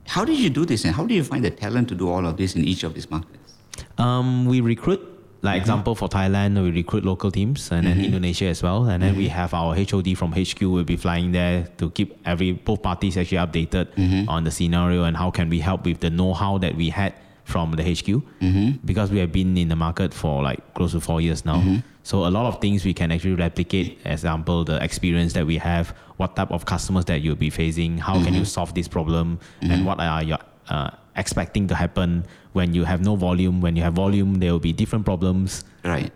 How 0.08 0.26
did 0.26 0.40
you 0.40 0.50
do 0.50 0.66
this, 0.66 0.84
and 0.86 0.94
how 0.96 1.06
do 1.06 1.14
you 1.14 1.24
find 1.24 1.46
the 1.46 1.52
talent 1.52 1.88
to 1.90 1.96
do 1.96 2.10
all 2.10 2.26
of 2.26 2.36
this 2.38 2.56
in 2.56 2.64
each 2.66 2.84
of 2.84 2.94
these 2.96 3.10
markets? 3.12 3.54
um, 4.00 4.46
we 4.46 4.60
recruit 4.62 5.00
Mm-hmm. 5.44 5.52
like 5.52 5.62
example 5.62 5.94
for 5.96 6.08
Thailand 6.08 6.56
we 6.64 6.72
recruit 6.72 7.04
local 7.04 7.30
teams 7.32 7.70
and 7.72 7.86
then 7.88 8.00
Indonesia 8.00 8.46
as 8.48 8.64
well 8.64 8.86
and 8.88 9.04
then 9.04 9.16
we 9.18 9.28
Mm-hmm. 9.28 9.36
have 9.42 9.54
our 9.54 9.76
HOD 9.76 10.16
from 10.18 10.32
HQ 10.32 10.60
will 10.62 10.84
be 10.86 10.96
flying 10.96 11.32
there 11.34 11.68
to 11.80 11.90
keep 11.92 12.10
every 12.26 12.54
both 12.54 12.82
parties 12.82 13.18
actually 13.18 13.40
updated 13.46 13.88
Mm-hmm. 13.96 14.30
on 14.30 14.44
the 14.48 14.52
scenario 14.52 15.04
and 15.04 15.18
how 15.18 15.30
can 15.32 15.50
we 15.50 15.60
help 15.60 15.86
with 15.86 16.00
the 16.00 16.10
know-how 16.10 16.58
that 16.60 16.76
we 16.76 16.90
had 16.90 17.14
from 17.44 17.72
the 17.80 17.84
HQ 17.84 18.08
Mm-hmm. 18.40 18.68
because 18.86 19.12
we 19.12 19.20
have 19.20 19.32
been 19.32 19.58
in 19.58 19.68
the 19.68 19.76
market 19.76 20.14
for 20.14 20.42
like 20.50 20.60
close 20.76 20.94
to 20.96 21.02
four 21.02 21.20
years 21.22 21.44
now 21.46 21.60
So 22.04 22.16
a 22.28 22.32
lot 22.38 22.46
of 22.52 22.60
things 22.60 22.84
we 22.84 22.94
can 22.94 23.12
actually 23.16 23.36
replicate. 23.40 23.88
Example, 24.04 24.66
the 24.72 24.76
experience 24.84 25.32
that 25.40 25.46
we 25.48 25.56
have, 25.70 25.86
what 26.20 26.36
type 26.36 26.52
of 26.52 26.66
customers 26.74 27.06
that 27.06 27.22
you'll 27.24 27.40
be 27.40 27.50
facing, 27.50 27.92
how 28.08 28.16
can 28.26 28.34
you 28.40 28.44
solve 28.44 28.72
this 28.76 28.90
problem, 28.92 29.40
and 29.72 29.86
what 29.88 29.98
are 30.04 30.20
your 30.32 30.40
uh, 30.69 30.91
expecting 31.15 31.67
to 31.67 31.76
happen 31.76 32.26
when 32.54 32.73
you 32.73 32.84
have 32.84 33.02
no 33.02 33.15
volume. 33.15 33.62
When 33.62 33.76
you 33.76 33.84
have 33.84 33.93
volume, 33.93 34.36
there 34.36 34.52
will 34.52 34.63
be 34.63 34.73
different 34.73 35.06
problems. 35.06 35.63
Right. 35.84 36.12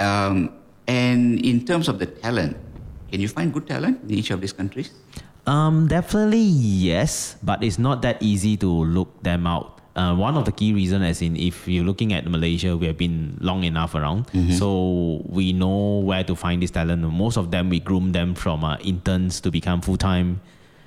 Um, 0.00 0.52
and 0.86 1.38
in 1.44 1.64
terms 1.64 1.88
of 1.88 1.98
the 1.98 2.06
talent, 2.06 2.56
can 3.10 3.20
you 3.20 3.28
find 3.28 3.52
good 3.52 3.66
talent 3.66 4.00
in 4.08 4.18
each 4.18 4.30
of 4.30 4.40
these 4.40 4.52
countries? 4.52 4.90
Um, 5.46 5.88
definitely 5.88 6.38
yes, 6.38 7.36
but 7.42 7.62
it's 7.62 7.78
not 7.78 8.02
that 8.02 8.22
easy 8.22 8.56
to 8.58 8.68
look 8.68 9.22
them 9.22 9.46
out. 9.46 9.80
Uh, 9.94 10.14
one 10.14 10.36
of 10.38 10.46
the 10.46 10.52
key 10.52 10.72
reasons, 10.72 11.04
as 11.04 11.20
in, 11.20 11.36
if 11.36 11.68
you're 11.68 11.84
looking 11.84 12.14
at 12.14 12.24
Malaysia, 12.26 12.76
we 12.76 12.86
have 12.86 12.96
been 12.96 13.36
long 13.40 13.62
enough 13.64 13.94
around, 13.94 14.24
so 14.56 15.20
we 15.26 15.52
know 15.52 15.98
where 15.98 16.24
to 16.24 16.34
find 16.34 16.62
this 16.62 16.70
talent. 16.70 17.02
Most 17.02 17.36
of 17.36 17.50
them, 17.50 17.68
we 17.68 17.78
groom 17.78 18.12
them 18.12 18.34
from 18.34 18.64
uh, 18.64 18.78
interns 18.80 19.38
to 19.42 19.50
become 19.50 19.82
full 19.82 19.98
time, 19.98 20.40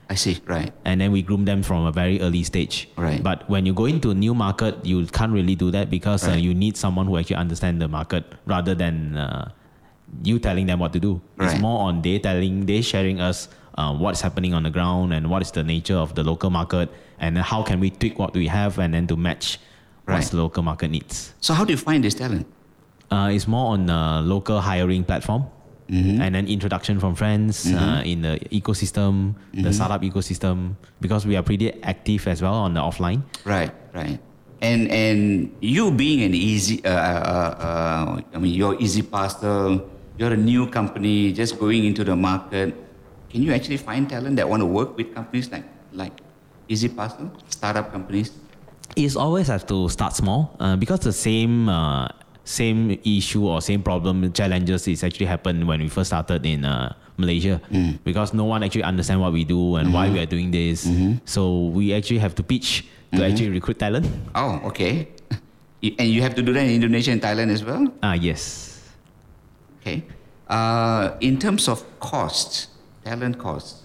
I 0.09 0.15
see. 0.15 0.39
Right. 0.45 0.71
and 0.85 1.01
then 1.01 1.11
we 1.11 1.21
groom 1.23 1.45
them 1.45 1.63
from 1.63 1.85
a 1.85 1.91
very 1.91 2.21
early 2.21 2.43
stage. 2.43 2.87
Right. 2.95 3.21
But 3.23 3.49
when 3.49 3.65
you 3.65 3.73
go 3.73 3.85
into 3.85 4.11
a 4.11 4.13
new 4.13 4.33
market, 4.35 4.85
you 4.85 5.05
can't 5.07 5.31
really 5.33 5.55
do 5.55 5.71
that 5.71 5.89
because 5.89 6.27
uh, 6.27 6.33
you 6.33 6.53
need 6.53 6.77
someone 6.77 7.07
who 7.07 7.17
actually 7.17 7.37
understands 7.37 7.79
the 7.79 7.87
market 7.87 8.23
rather 8.45 8.75
than 8.75 9.17
uh, 9.17 9.49
you 10.23 10.37
telling 10.39 10.67
them 10.67 10.79
what 10.79 10.93
to 10.93 10.99
do. 10.99 11.21
It's 11.39 11.59
more 11.59 11.79
on 11.87 12.01
they 12.01 12.19
telling, 12.19 12.65
they 12.67 12.81
sharing 12.81 13.19
us 13.19 13.49
uh, 13.77 13.93
what's 13.95 14.21
happening 14.21 14.53
on 14.53 14.63
the 14.63 14.69
ground 14.69 15.13
and 15.13 15.29
what 15.29 15.41
is 15.41 15.51
the 15.51 15.63
nature 15.63 15.97
of 15.97 16.13
the 16.15 16.23
local 16.23 16.49
market 16.49 16.89
and 17.19 17.37
how 17.37 17.63
can 17.63 17.79
we 17.79 17.89
tweak 17.89 18.19
what 18.19 18.33
we 18.33 18.47
have 18.47 18.77
and 18.79 18.93
then 18.93 19.07
to 19.07 19.15
match 19.15 19.57
what 20.05 20.13
Right. 20.15 20.23
the 20.23 20.37
local 20.37 20.61
market 20.61 20.91
needs. 20.91 21.33
So 21.41 21.53
how 21.55 21.65
do 21.65 21.73
you 21.73 21.77
find 21.77 22.03
this 22.03 22.13
talent? 22.13 22.45
Uh, 23.09 23.29
it's 23.33 23.47
more 23.47 23.73
on 23.73 23.89
a 23.89 24.21
local 24.21 24.61
hiring 24.61 25.03
platform. 25.03 25.45
Mm-hmm. 25.89 26.21
And 26.21 26.34
then 26.34 26.48
introduction 26.48 27.00
from 27.00 27.13
friends 27.13 27.69
uh, 27.69 28.02
in 28.04 28.21
the 28.21 28.39
ecosystem, 28.50 29.36
Mm-hmm. 29.54 29.63
the 29.63 29.71
startup 29.74 30.02
ecosystem, 30.02 30.76
because 31.00 31.26
we 31.26 31.36
are 31.38 31.43
pretty 31.43 31.71
active 31.84 32.28
as 32.28 32.41
well 32.41 32.56
on 32.56 32.74
the 32.74 32.82
offline. 32.82 33.21
Right. 33.45 33.71
Right. 33.93 34.19
And 34.62 34.89
and 34.89 35.52
you 35.62 35.91
being 35.91 36.24
an 36.24 36.34
easy, 36.34 36.82
uh, 36.84 36.89
uh, 36.89 37.54
uh, 37.60 38.21
I 38.34 38.38
mean, 38.39 38.54
you're 38.54 38.74
Easy 38.82 39.04
Parcel. 39.04 39.86
You're 40.17 40.34
a 40.34 40.38
new 40.39 40.65
company 40.71 41.32
just 41.32 41.60
going 41.60 41.86
into 41.86 42.04
the 42.04 42.15
market. 42.15 42.74
Can 43.30 43.43
you 43.43 43.54
actually 43.54 43.78
find 43.78 44.10
talent 44.10 44.38
that 44.38 44.48
want 44.50 44.62
to 44.62 44.65
work 44.65 44.98
with 44.98 45.13
companies 45.13 45.52
like 45.52 45.65
like 45.93 46.17
Easy 46.67 46.89
Parcel, 46.89 47.30
startup 47.48 47.91
companies? 47.91 48.32
It's 48.95 49.15
always 49.15 49.48
have 49.48 49.67
to 49.67 49.89
start 49.89 50.15
small 50.15 50.56
uh, 50.60 50.76
because 50.80 51.02
the 51.02 51.13
same 51.13 51.67
uh, 51.69 52.08
same 52.45 52.97
issue 53.03 53.47
or 53.49 53.60
same 53.60 53.81
problem 53.81 54.31
challenges 54.31 54.88
is 54.88 55.03
actually 55.03 55.25
happened 55.25 55.67
when 55.67 55.81
we 55.81 55.89
first 55.89 56.10
started 56.10 56.45
in 56.45 56.63
uh, 56.63 56.93
Malaysia 57.17 57.60
because 58.05 58.34
no 58.34 58.45
one 58.45 58.63
actually 58.63 58.84
understand 58.84 59.19
what 59.19 59.34
we 59.34 59.43
do 59.43 59.75
and 59.75 59.91
why 59.93 60.10
we 60.10 60.19
are 60.19 60.25
doing 60.29 60.51
this. 60.51 60.88
So 61.25 61.73
we 61.73 61.93
actually 61.93 62.19
have 62.19 62.36
to 62.36 62.43
pitch 62.43 62.86
to 63.13 63.25
actually 63.25 63.49
recruit 63.49 63.79
talent. 63.79 64.05
Oh, 64.34 64.62
okay. 64.71 65.10
And 65.99 66.10
you 66.10 66.21
have 66.23 66.34
to 66.34 66.41
do 66.41 66.51
that 66.53 66.65
in 66.65 66.81
Indonesia 66.81 67.12
and 67.12 67.21
Thailand 67.21 67.51
as 67.53 67.62
well? 67.63 67.86
Ah 68.01 68.13
yes. 68.17 68.81
Okay. 69.81 70.01
Uh, 70.49 71.13
in 71.21 71.38
terms 71.38 71.67
of 71.69 71.86
costs, 71.99 72.69
talent 73.03 73.38
costs, 73.38 73.84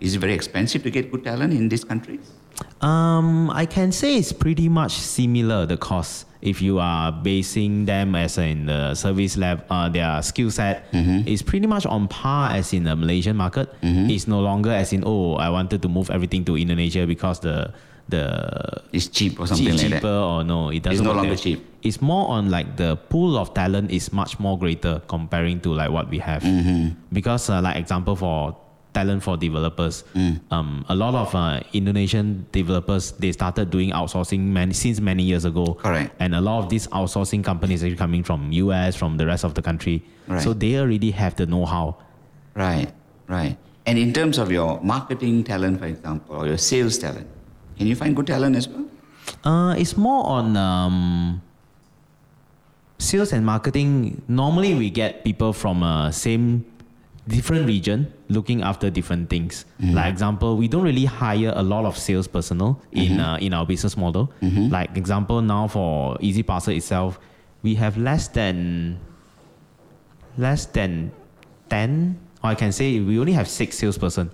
is 0.00 0.16
it 0.16 0.18
very 0.18 0.34
expensive 0.34 0.82
to 0.82 0.90
get 0.90 1.10
good 1.12 1.22
talent 1.22 1.52
in 1.54 1.68
these 1.68 1.84
countries? 1.84 2.34
Um, 2.80 3.50
I 3.50 3.66
can 3.66 3.92
say 3.92 4.16
it's 4.16 4.32
pretty 4.32 4.68
much 4.68 4.92
similar 4.92 5.66
the 5.66 5.76
cost 5.76 6.26
if 6.40 6.62
you 6.62 6.78
are 6.78 7.12
basing 7.12 7.84
them 7.84 8.14
as 8.14 8.38
in 8.38 8.64
the 8.64 8.94
service 8.94 9.36
lab, 9.36 9.62
uh, 9.68 9.90
their 9.90 10.22
skill 10.22 10.50
set 10.50 10.86
is 11.28 11.42
pretty 11.42 11.66
much 11.66 11.84
on 11.84 12.08
par 12.08 12.50
as 12.52 12.72
in 12.72 12.84
the 12.84 12.96
Malaysian 12.96 13.36
market. 13.36 13.68
It's 13.82 14.26
no 14.26 14.40
longer 14.40 14.70
as 14.72 14.92
in 14.94 15.02
oh 15.04 15.34
I 15.34 15.50
wanted 15.50 15.82
to 15.82 15.88
move 15.88 16.08
everything 16.10 16.44
to 16.46 16.56
Indonesia 16.56 17.06
because 17.06 17.40
the 17.40 17.72
the 18.08 18.24
It's 18.92 19.06
cheap 19.08 19.38
or 19.38 19.46
something 19.46 19.76
cheap, 19.76 19.92
like 19.92 20.00
cheaper 20.00 20.08
that. 20.08 20.24
or 20.32 20.42
no 20.42 20.70
it 20.70 20.82
doesn't 20.82 20.98
It's 20.98 21.04
no 21.04 21.12
longer 21.12 21.36
that- 21.36 21.42
cheap. 21.44 21.60
It's 21.82 22.00
more 22.00 22.28
on 22.28 22.50
like 22.50 22.76
the 22.76 22.96
pool 22.96 23.36
of 23.36 23.52
talent 23.54 23.90
is 23.90 24.12
much 24.12 24.40
more 24.40 24.58
greater 24.58 25.00
comparing 25.08 25.60
to 25.60 25.72
like 25.74 25.90
what 25.90 26.08
we 26.08 26.18
have 26.18 26.42
Mm-hmm. 26.42 26.96
because 27.12 27.48
uh, 27.50 27.60
like 27.60 27.76
example 27.76 28.16
for 28.16 28.56
talent 28.92 29.22
for 29.22 29.36
developers 29.36 30.04
Mm. 30.14 30.40
um, 30.50 30.84
a 30.88 30.94
lot 30.94 31.14
of 31.14 31.34
uh, 31.34 31.60
Indonesian 31.72 32.46
developers 32.52 33.12
they 33.12 33.30
started 33.32 33.70
doing 33.70 33.90
outsourcing 33.90 34.40
many, 34.40 34.72
since 34.74 35.00
many 35.00 35.22
years 35.22 35.44
ago 35.44 35.74
Correct. 35.74 36.14
and 36.18 36.34
a 36.34 36.40
lot 36.40 36.58
of 36.64 36.68
these 36.68 36.86
outsourcing 36.88 37.42
companies 37.44 37.84
are 37.84 37.94
coming 37.94 38.22
from 38.24 38.50
US 38.52 38.96
from 38.96 39.16
the 39.16 39.26
rest 39.26 39.44
of 39.44 39.54
the 39.54 39.62
country 39.62 40.02
Right. 40.26 40.42
so 40.42 40.52
they 40.52 40.76
already 40.78 41.10
have 41.12 41.36
the 41.36 41.46
know-how 41.46 41.96
Right, 42.54 42.90
right. 43.28 43.56
And 43.86 43.96
in 43.98 44.12
terms 44.12 44.36
of 44.38 44.50
your 44.52 44.80
marketing 44.82 45.44
talent, 45.44 45.78
for 45.78 45.86
example, 45.86 46.36
or 46.36 46.46
your 46.46 46.58
sales 46.58 46.98
talent, 46.98 47.26
can 47.78 47.86
you 47.86 47.94
find 47.96 48.14
good 48.14 48.26
talent 48.26 48.56
as 48.56 48.68
well? 48.68 48.84
Uh, 49.44 49.72
it's 49.78 49.96
more 49.96 50.26
on 50.26 50.56
um, 50.56 51.40
sales 52.98 53.32
and 53.32 53.46
marketing. 53.46 54.20
Normally, 54.28 54.74
we 54.74 54.90
get 54.90 55.24
people 55.24 55.52
from 55.52 55.82
a 55.82 56.12
same 56.12 56.64
different 57.28 57.66
region 57.66 58.12
looking 58.28 58.62
after 58.62 58.90
different 58.90 59.28
things. 59.30 59.64
Like 59.80 60.10
example, 60.10 60.56
we 60.56 60.66
don't 60.68 60.82
really 60.82 61.04
hire 61.04 61.52
a 61.54 61.62
lot 61.62 61.84
of 61.84 61.96
sales 61.96 62.26
personnel 62.26 62.80
in 62.92 63.20
uh, 63.20 63.36
in 63.40 63.52
our 63.54 63.66
business 63.66 63.96
model. 63.96 64.32
Like 64.70 64.96
example, 64.96 65.40
now 65.42 65.68
for 65.68 66.16
Easy 66.20 66.42
Parcel 66.42 66.74
itself, 66.74 67.18
we 67.62 67.74
have 67.76 67.96
less 67.98 68.28
than 68.28 68.98
less 70.38 70.66
than 70.66 71.12
ten. 71.68 72.18
Or 72.42 72.50
I 72.50 72.54
can 72.54 72.72
say 72.72 73.00
we 73.00 73.18
only 73.18 73.32
have 73.32 73.48
six 73.48 73.76
salesperson 73.78 74.30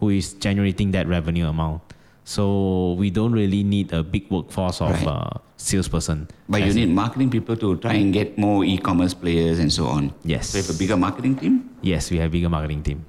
who 0.00 0.10
is 0.10 0.34
generating 0.34 0.90
that 0.92 1.06
revenue 1.06 1.46
amount. 1.46 1.82
So 2.24 2.94
we 2.98 3.10
don't 3.10 3.32
really 3.32 3.62
need 3.62 3.92
a 3.92 4.02
big 4.02 4.28
workforce 4.30 4.80
of 4.82 4.90
Right. 4.90 5.06
uh, 5.06 5.30
salesperson. 5.56 6.28
But 6.48 6.62
you 6.62 6.72
need 6.74 6.90
marketing 6.90 7.30
people 7.30 7.56
to 7.56 7.76
try 7.78 7.94
and 7.94 8.12
get 8.12 8.38
more 8.38 8.64
e-commerce 8.64 9.14
players 9.14 9.58
and 9.58 9.72
so 9.72 9.86
on. 9.86 10.12
Yes. 10.24 10.50
So 10.50 10.58
you 10.58 10.64
have 10.64 10.74
a 10.74 10.78
bigger 10.78 10.96
marketing 10.96 11.36
team. 11.36 11.70
yes, 11.82 12.10
we 12.10 12.18
have 12.18 12.28
a 12.28 12.32
bigger 12.32 12.48
marketing 12.48 12.82
team. 12.82 13.04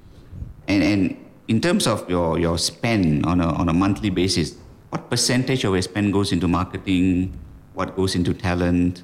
And 0.66 0.82
and 0.82 1.16
in 1.48 1.60
terms 1.60 1.86
of 1.86 2.08
your, 2.08 2.38
your 2.38 2.58
spend 2.58 3.24
on 3.24 3.40
a 3.40 3.48
on 3.48 3.68
a 3.68 3.72
monthly 3.72 4.10
basis, 4.10 4.56
what 4.90 5.08
percentage 5.10 5.64
of 5.64 5.72
your 5.72 5.82
spend 5.82 6.12
goes 6.12 6.32
into 6.32 6.48
marketing? 6.48 7.32
What 7.74 7.96
goes 7.96 8.14
into 8.14 8.34
talent? 8.34 9.02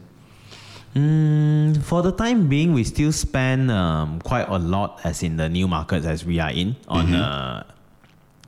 Mm, 0.95 1.83
for 1.83 2.03
the 2.03 2.13
time 2.13 2.49
being, 2.49 2.73
we 2.73 2.85
still 2.85 3.13
spend 3.13 3.71
um, 3.71 4.21
quite 4.21 4.49
a 4.49 4.59
lot, 4.59 5.01
as 5.03 5.23
in 5.23 5.37
the 5.37 5.49
new 5.49 5.67
markets 5.67 6.07
as 6.07 6.25
we 6.25 6.39
are 6.39 6.51
in, 6.51 6.77
on 6.87 7.13
uh, 7.15 7.65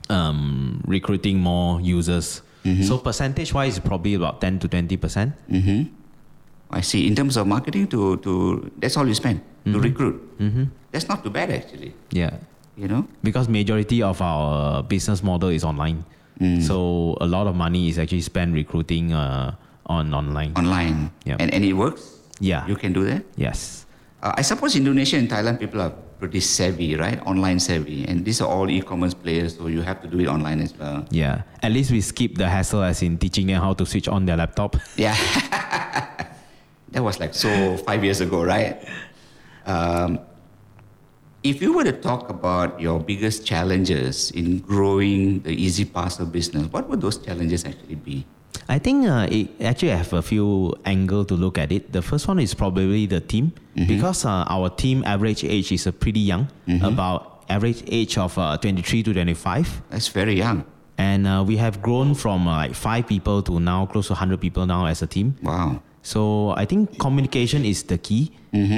um, 0.09 0.81
recruiting 0.87 1.39
more 1.39 1.81
users. 1.81 2.41
Mm-hmm. 2.67 2.83
So 2.83 2.99
percentage 2.99 3.55
wise, 3.55 3.79
probably 3.79 4.19
about 4.19 4.43
ten 4.43 4.59
to 4.59 4.67
twenty 4.67 4.99
percent. 4.99 5.31
Mm-hmm. 5.47 5.87
I 6.67 6.83
see. 6.83 7.07
In 7.07 7.15
terms 7.15 7.39
of 7.39 7.47
marketing, 7.47 7.87
to 7.95 8.19
to 8.19 8.59
that's 8.75 8.99
all 8.99 9.07
you 9.07 9.15
spend 9.15 9.39
to 9.63 9.71
mm-hmm. 9.71 9.87
recruit. 9.87 10.19
That's 10.91 11.07
not 11.07 11.23
too 11.23 11.31
bad 11.31 11.47
actually. 11.51 11.95
Yeah, 12.11 12.43
You 12.75 12.87
know. 12.91 13.07
because 13.23 13.47
majority 13.47 14.03
of 14.03 14.19
our 14.19 14.83
business 14.83 15.23
model 15.23 15.49
is 15.49 15.63
online, 15.63 16.03
mm. 16.39 16.59
so 16.63 17.15
a 17.23 17.27
lot 17.27 17.47
of 17.47 17.55
money 17.55 17.87
is 17.87 17.99
actually 17.99 18.23
spent 18.23 18.51
recruiting 18.55 19.13
uh, 19.13 19.55
on 19.87 20.13
online. 20.13 20.51
online. 20.55 21.11
Yeah. 21.23 21.37
And, 21.39 21.53
and 21.53 21.63
it 21.63 21.73
works? 21.73 22.19
Yeah. 22.39 22.67
You 22.67 22.75
can 22.75 22.93
do 22.93 23.03
that? 23.05 23.23
Yes. 23.35 23.85
Uh, 24.23 24.33
I 24.35 24.41
suppose 24.41 24.75
Indonesia 24.75 25.17
and 25.17 25.29
Thailand 25.29 25.59
people 25.59 25.81
are 25.81 25.93
pretty 26.19 26.39
savvy, 26.39 26.95
right? 26.95 27.19
Online 27.25 27.59
savvy. 27.59 28.05
And 28.07 28.25
these 28.25 28.41
are 28.41 28.47
all 28.47 28.69
e 28.69 28.81
commerce 28.81 29.13
players, 29.13 29.57
so 29.57 29.67
you 29.67 29.81
have 29.81 30.01
to 30.01 30.07
do 30.07 30.19
it 30.19 30.27
online 30.27 30.61
as 30.61 30.73
well. 30.77 31.05
Yeah. 31.11 31.43
At 31.61 31.71
least 31.71 31.91
we 31.91 32.01
skip 32.01 32.35
the 32.35 32.49
hassle 32.49 32.83
as 32.83 33.01
in 33.01 33.17
teaching 33.17 33.47
them 33.47 33.61
how 33.61 33.73
to 33.73 33.85
switch 33.85 34.07
on 34.07 34.25
their 34.25 34.37
laptop. 34.37 34.75
Yeah. 34.97 35.15
that 36.91 37.03
was 37.03 37.19
like 37.19 37.33
so 37.33 37.77
five 37.77 38.03
years 38.03 38.21
ago, 38.21 38.43
right? 38.43 38.83
Um, 39.65 40.19
if 41.43 41.61
you 41.61 41.73
were 41.73 41.83
to 41.83 41.93
talk 41.93 42.29
about 42.29 42.81
your 42.81 42.99
biggest 42.99 43.45
challenges 43.45 44.31
in 44.31 44.59
growing 44.59 45.41
the 45.41 45.51
Easy 45.51 45.85
Parcel 45.85 46.25
business, 46.25 46.67
what 46.71 46.89
would 46.89 46.99
those 47.01 47.17
challenges 47.17 47.63
actually 47.63 47.95
be? 47.95 48.25
I 48.69 48.79
think 48.79 49.07
uh, 49.07 49.27
it 49.31 49.49
actually 49.61 49.91
have 49.95 50.11
a 50.13 50.21
few 50.21 50.73
angle 50.85 51.23
to 51.25 51.35
look 51.35 51.57
at 51.57 51.71
it. 51.71 51.93
The 51.93 52.01
first 52.01 52.27
one 52.27 52.39
is 52.39 52.53
probably 52.53 53.05
the 53.05 53.21
team 53.21 53.53
because 53.87 54.25
uh, 54.25 54.43
our 54.49 54.69
team 54.69 55.03
average 55.05 55.43
age 55.45 55.71
is 55.71 55.87
uh, 55.87 55.91
pretty 55.91 56.19
young, 56.19 56.47
about 56.83 57.43
average 57.49 57.83
age 57.87 58.17
of 58.17 58.37
uh, 58.37 58.57
23 58.57 59.03
to 59.03 59.13
25. 59.13 59.81
That's 59.89 60.09
very 60.09 60.33
young. 60.35 60.65
And 60.97 61.27
uh, 61.27 61.43
we 61.47 61.55
have 61.57 61.81
grown 61.81 62.13
from 62.15 62.47
uh, 62.47 62.57
like 62.67 62.73
five 62.75 63.07
people 63.07 63.41
to 63.43 63.59
now 63.59 63.85
close 63.85 64.07
to 64.07 64.13
100 64.13 64.41
people 64.41 64.65
now 64.65 64.85
as 64.87 65.01
a 65.01 65.07
team. 65.07 65.35
Wow. 65.43 65.81
So 66.01 66.51
I 66.57 66.65
think 66.65 66.97
communication 66.99 67.63
is 67.65 67.83
the 67.83 67.97
key, 67.97 68.31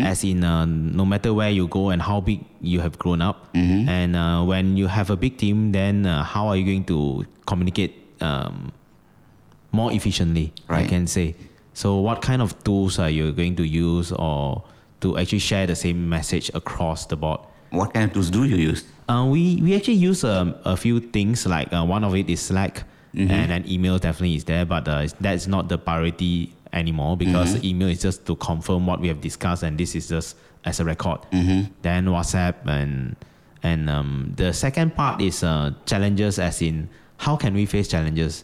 as 0.04 0.24
in 0.24 0.44
uh, 0.44 0.66
no 0.66 1.06
matter 1.06 1.34
where 1.34 1.50
you 1.50 1.68
go 1.68 1.90
and 1.90 2.02
how 2.02 2.20
big 2.22 2.44
you 2.60 2.82
have 2.82 2.98
grown 3.00 3.22
up, 3.22 3.48
and 3.90 4.16
uh, 4.16 4.44
when 4.44 4.76
you 4.78 4.88
have 4.88 5.10
a 5.10 5.16
big 5.16 5.38
team, 5.38 5.72
then 5.72 6.06
uh, 6.06 6.24
how 6.24 6.48
are 6.48 6.58
you 6.58 6.66
going 6.66 6.84
to 6.86 7.26
communicate 7.46 7.94
um, 8.22 8.72
more 9.72 9.92
efficiently? 9.92 10.54
I 10.86 10.88
can 10.88 11.08
say. 11.08 11.36
So 11.74 11.98
what 11.98 12.22
kind 12.22 12.42
of 12.42 12.62
tools 12.64 13.00
are 13.00 13.10
you 13.10 13.32
going 13.32 13.56
to 13.56 13.64
use, 13.64 14.12
or 14.12 14.64
to 15.02 15.18
actually 15.18 15.40
share 15.40 15.66
the 15.68 15.76
same 15.76 16.10
message 16.10 16.52
across 16.54 17.06
the 17.06 17.16
board. 17.16 17.40
What 17.72 17.94
kind 17.94 18.06
of 18.06 18.14
tools 18.14 18.30
do 18.30 18.44
you 18.44 18.58
use? 18.58 18.84
Uh, 19.08 19.26
we 19.30 19.62
we 19.62 19.76
actually 19.76 19.96
use 19.96 20.24
um, 20.24 20.56
a 20.66 20.76
few 20.76 21.00
things 21.00 21.46
like 21.46 21.72
uh, 21.72 21.86
one 21.86 22.04
of 22.04 22.16
it 22.16 22.30
is 22.30 22.42
Slack, 22.42 22.84
and 23.14 23.50
then 23.50 23.64
email 23.68 23.98
definitely 23.98 24.36
is 24.36 24.44
there, 24.44 24.66
but 24.66 24.88
uh, 24.88 25.08
that's 25.20 25.48
not 25.48 25.70
the 25.70 25.78
priority 25.78 26.54
anymore 26.74 27.18
because 27.18 27.64
email 27.64 27.90
is 27.90 28.02
just 28.02 28.26
to 28.28 28.36
confirm 28.36 28.86
what 28.86 29.00
we 29.00 29.08
have 29.08 29.22
discussed, 29.22 29.64
and 29.64 29.78
this 29.78 29.96
is 29.96 30.10
just 30.10 30.36
as 30.66 30.80
a 30.80 30.86
record. 30.86 31.20
Then 31.82 32.06
WhatsApp 32.06 32.56
and 32.66 33.16
and 33.64 33.90
um, 33.90 34.34
the 34.36 34.54
second 34.54 34.96
part 34.96 35.22
is 35.22 35.44
uh, 35.44 35.72
challenges, 35.86 36.40
as 36.40 36.62
in 36.62 36.90
how 37.18 37.36
can 37.36 37.54
we 37.54 37.66
face 37.66 37.88
challenges, 37.88 38.44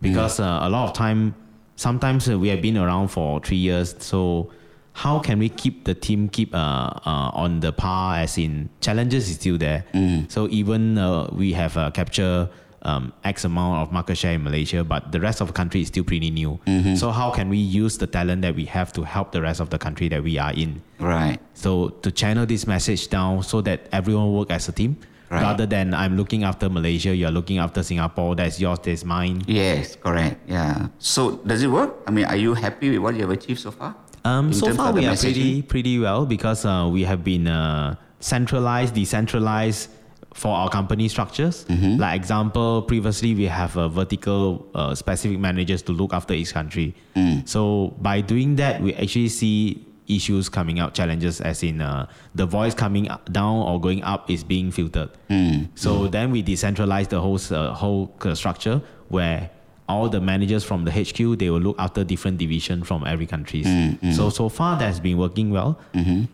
because 0.00 0.40
uh, 0.40 0.60
a 0.62 0.68
lot 0.68 0.88
of 0.88 0.92
time, 0.94 1.34
sometimes 1.76 2.28
uh, 2.28 2.38
we 2.38 2.48
have 2.48 2.60
been 2.62 2.76
around 2.76 3.08
for 3.08 3.40
three 3.40 3.56
years, 3.56 3.94
so 3.98 4.50
how 4.92 5.18
can 5.18 5.38
we 5.38 5.48
keep 5.48 5.84
the 5.84 5.94
team 5.94 6.28
keep 6.28 6.54
uh, 6.54 6.58
uh, 6.58 7.30
on 7.34 7.60
the 7.60 7.70
par 7.72 8.16
as 8.20 8.38
in 8.38 8.68
challenges 8.80 9.28
is 9.28 9.36
still 9.36 9.58
there. 9.58 9.84
So 10.28 10.48
even 10.48 10.96
uh, 10.98 11.28
we 11.32 11.52
have 11.52 11.76
uh, 11.76 11.90
capture 11.90 12.48
um, 12.82 13.12
x 13.24 13.44
amount 13.44 13.82
of 13.82 13.92
market 13.92 14.14
share 14.16 14.32
in 14.34 14.44
malaysia 14.44 14.84
but 14.84 15.10
the 15.10 15.18
rest 15.20 15.40
of 15.40 15.48
the 15.48 15.52
country 15.52 15.80
is 15.82 15.88
still 15.88 16.04
pretty 16.04 16.30
new. 16.30 16.58
So 16.96 17.10
how 17.10 17.30
can 17.30 17.48
we 17.50 17.58
use 17.58 17.98
the 17.98 18.06
talent 18.06 18.40
that 18.42 18.54
we 18.54 18.64
have 18.66 18.92
to 18.94 19.02
help 19.02 19.32
the 19.32 19.42
rest 19.42 19.60
of 19.60 19.68
the 19.70 19.78
country 19.78 20.08
that 20.08 20.22
we 20.22 20.38
are 20.38 20.52
in? 20.52 20.80
Right. 20.98 21.38
so 21.52 21.90
to 22.00 22.10
channel 22.10 22.46
this 22.46 22.66
message 22.66 23.08
down 23.08 23.42
so 23.42 23.60
that 23.62 23.88
everyone 23.92 24.32
work 24.32 24.50
as 24.50 24.66
a 24.68 24.72
team 24.72 24.96
Right. 25.28 25.42
rather 25.42 25.66
than 25.66 25.92
i'm 25.92 26.16
looking 26.16 26.44
after 26.44 26.68
malaysia 26.70 27.14
you're 27.14 27.32
looking 27.32 27.58
after 27.58 27.82
singapore 27.82 28.36
that's 28.36 28.60
yours 28.60 28.78
that's 28.82 29.04
mine 29.04 29.42
Yes, 29.46 29.96
correct. 29.96 30.38
Yeah. 30.46 30.88
So 30.98 31.36
does 31.46 31.62
it 31.62 31.70
work? 31.70 31.96
I 32.06 32.10
mean, 32.10 32.26
are 32.26 32.36
you 32.36 32.54
happy 32.54 32.90
with 32.90 33.00
what 33.00 33.14
you 33.14 33.22
have 33.22 33.30
achieved 33.30 33.60
so 33.60 33.70
far? 33.70 33.94
Um, 34.24 34.52
so 34.52 34.72
far 34.74 34.92
we 34.92 35.06
are 35.06 35.12
messaging? 35.12 35.22
pretty 35.22 35.62
pretty 35.62 35.98
well 35.98 36.26
because 36.26 36.64
uh, 36.64 36.88
we 36.90 37.02
have 37.04 37.22
been 37.24 37.46
uh, 37.46 37.96
centralized, 38.20 38.94
decentralized 38.94 39.90
for 40.34 40.54
our 40.54 40.68
company 40.68 41.08
structures. 41.08 41.64
Mm-hmm. 41.64 41.96
Like 41.98 42.16
example, 42.16 42.82
previously 42.82 43.34
we 43.34 43.44
have 43.44 43.76
a 43.76 43.88
vertical 43.88 44.68
uh, 44.74 44.94
specific 44.94 45.38
managers 45.38 45.82
to 45.82 45.92
look 45.92 46.12
after 46.12 46.34
each 46.34 46.52
country. 46.52 46.94
Mm. 47.16 47.48
So 47.48 47.94
by 48.00 48.20
doing 48.20 48.56
that, 48.56 48.82
we 48.82 48.94
actually 48.94 49.28
see 49.28 49.86
issues 50.08 50.48
coming 50.48 50.78
out, 50.78 50.94
challenges 50.94 51.40
as 51.40 51.62
in 51.62 51.80
uh, 51.80 52.06
the 52.34 52.46
voice 52.46 52.74
coming 52.74 53.08
down 53.32 53.56
or 53.66 53.80
going 53.80 54.02
up 54.02 54.30
is 54.30 54.44
being 54.44 54.70
filtered. 54.70 55.10
Mm. 55.30 55.68
So 55.74 56.06
then 56.08 56.30
we 56.30 56.42
decentralize 56.42 57.08
the 57.08 57.20
whole 57.20 57.40
uh, 57.50 57.72
whole 57.74 58.14
uh, 58.22 58.34
structure 58.34 58.80
where 59.08 59.50
all 59.88 60.08
the 60.08 60.20
managers 60.20 60.64
from 60.64 60.84
the 60.84 60.90
HQ 60.90 61.38
they 61.38 61.48
will 61.48 61.60
look 61.60 61.76
after 61.78 62.02
different 62.02 62.38
division 62.38 62.82
from 62.82 63.04
every 63.06 63.26
countries. 63.26 63.66
So 64.16 64.30
so 64.30 64.48
far 64.48 64.76
that's 64.78 64.98
been 65.00 65.16
working 65.18 65.50
well. 65.50 65.78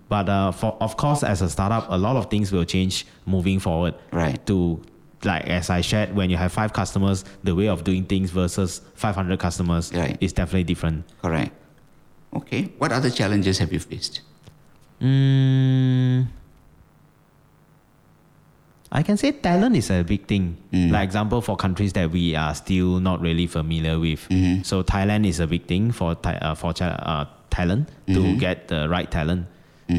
But 0.08 0.28
uh, 0.28 0.52
for 0.52 0.76
of 0.80 0.96
course 0.96 1.22
as 1.22 1.42
a 1.42 1.50
startup, 1.50 1.86
a 1.90 1.98
lot 1.98 2.16
of 2.16 2.30
things 2.30 2.50
will 2.52 2.64
change 2.64 3.06
moving 3.26 3.58
forward. 3.58 3.94
Right. 4.10 4.44
To 4.46 4.80
like 5.24 5.46
as 5.46 5.70
I 5.70 5.82
shared, 5.82 6.16
when 6.16 6.30
you 6.30 6.36
have 6.36 6.50
five 6.52 6.72
customers, 6.72 7.24
the 7.44 7.54
way 7.54 7.68
of 7.68 7.84
doing 7.84 8.04
things 8.04 8.30
versus 8.30 8.80
500 8.94 9.38
customers 9.38 9.92
Right. 9.94 10.16
is 10.20 10.32
definitely 10.32 10.64
different. 10.64 11.04
Correct. 11.22 11.52
Okay. 12.34 12.72
What 12.78 12.92
other 12.92 13.10
challenges 13.10 13.58
have 13.58 13.72
you 13.72 13.78
faced? 13.80 14.20
Mm, 15.00 16.26
I 18.90 19.02
can 19.02 19.16
say 19.16 19.32
talent 19.32 19.74
is 19.76 19.90
a 19.90 20.02
big 20.02 20.26
thing. 20.26 20.56
Like 20.92 21.04
example 21.04 21.40
for 21.40 21.56
countries 21.56 21.92
that 21.94 22.10
we 22.10 22.34
are 22.36 22.54
still 22.54 23.00
not 23.00 23.20
really 23.20 23.46
familiar 23.46 23.98
with. 23.98 24.20
So 24.64 24.82
Thailand 24.82 25.26
is 25.26 25.40
a 25.40 25.46
big 25.46 25.66
thing 25.66 25.92
for 25.92 26.14
Thai, 26.14 26.34
uh, 26.36 26.54
for 26.54 26.72
uh, 26.80 27.24
talent 27.50 27.88
to 28.08 28.36
get 28.36 28.68
the 28.68 28.88
right 28.88 29.10
talent. 29.10 29.46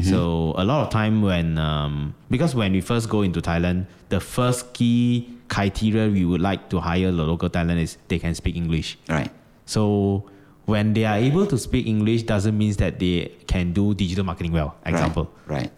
So 0.02 0.54
a 0.56 0.64
lot 0.64 0.82
of 0.86 0.90
time 0.90 1.22
when 1.22 1.56
um, 1.58 2.14
because 2.28 2.54
when 2.56 2.72
we 2.72 2.80
first 2.80 3.08
go 3.08 3.22
into 3.22 3.40
Thailand, 3.40 3.86
the 4.08 4.18
first 4.18 4.74
key 4.74 5.28
criteria 5.48 6.08
we 6.10 6.24
would 6.24 6.40
like 6.40 6.68
to 6.70 6.80
hire 6.80 7.12
the 7.12 7.22
local 7.22 7.48
talent 7.48 7.78
is 7.78 7.96
they 8.08 8.18
can 8.18 8.34
speak 8.34 8.56
English. 8.56 8.98
Right. 9.08 9.30
So 9.66 10.24
when 10.66 10.94
they 10.94 11.04
are 11.04 11.16
able 11.16 11.46
to 11.46 11.58
speak 11.58 11.86
English, 11.86 12.24
doesn't 12.24 12.56
mean 12.56 12.72
that 12.74 12.98
they 12.98 13.32
can 13.46 13.72
do 13.72 13.94
digital 13.94 14.24
marketing 14.24 14.52
well. 14.52 14.76
Example. 14.86 15.30
Right. 15.46 15.62
right. 15.62 15.72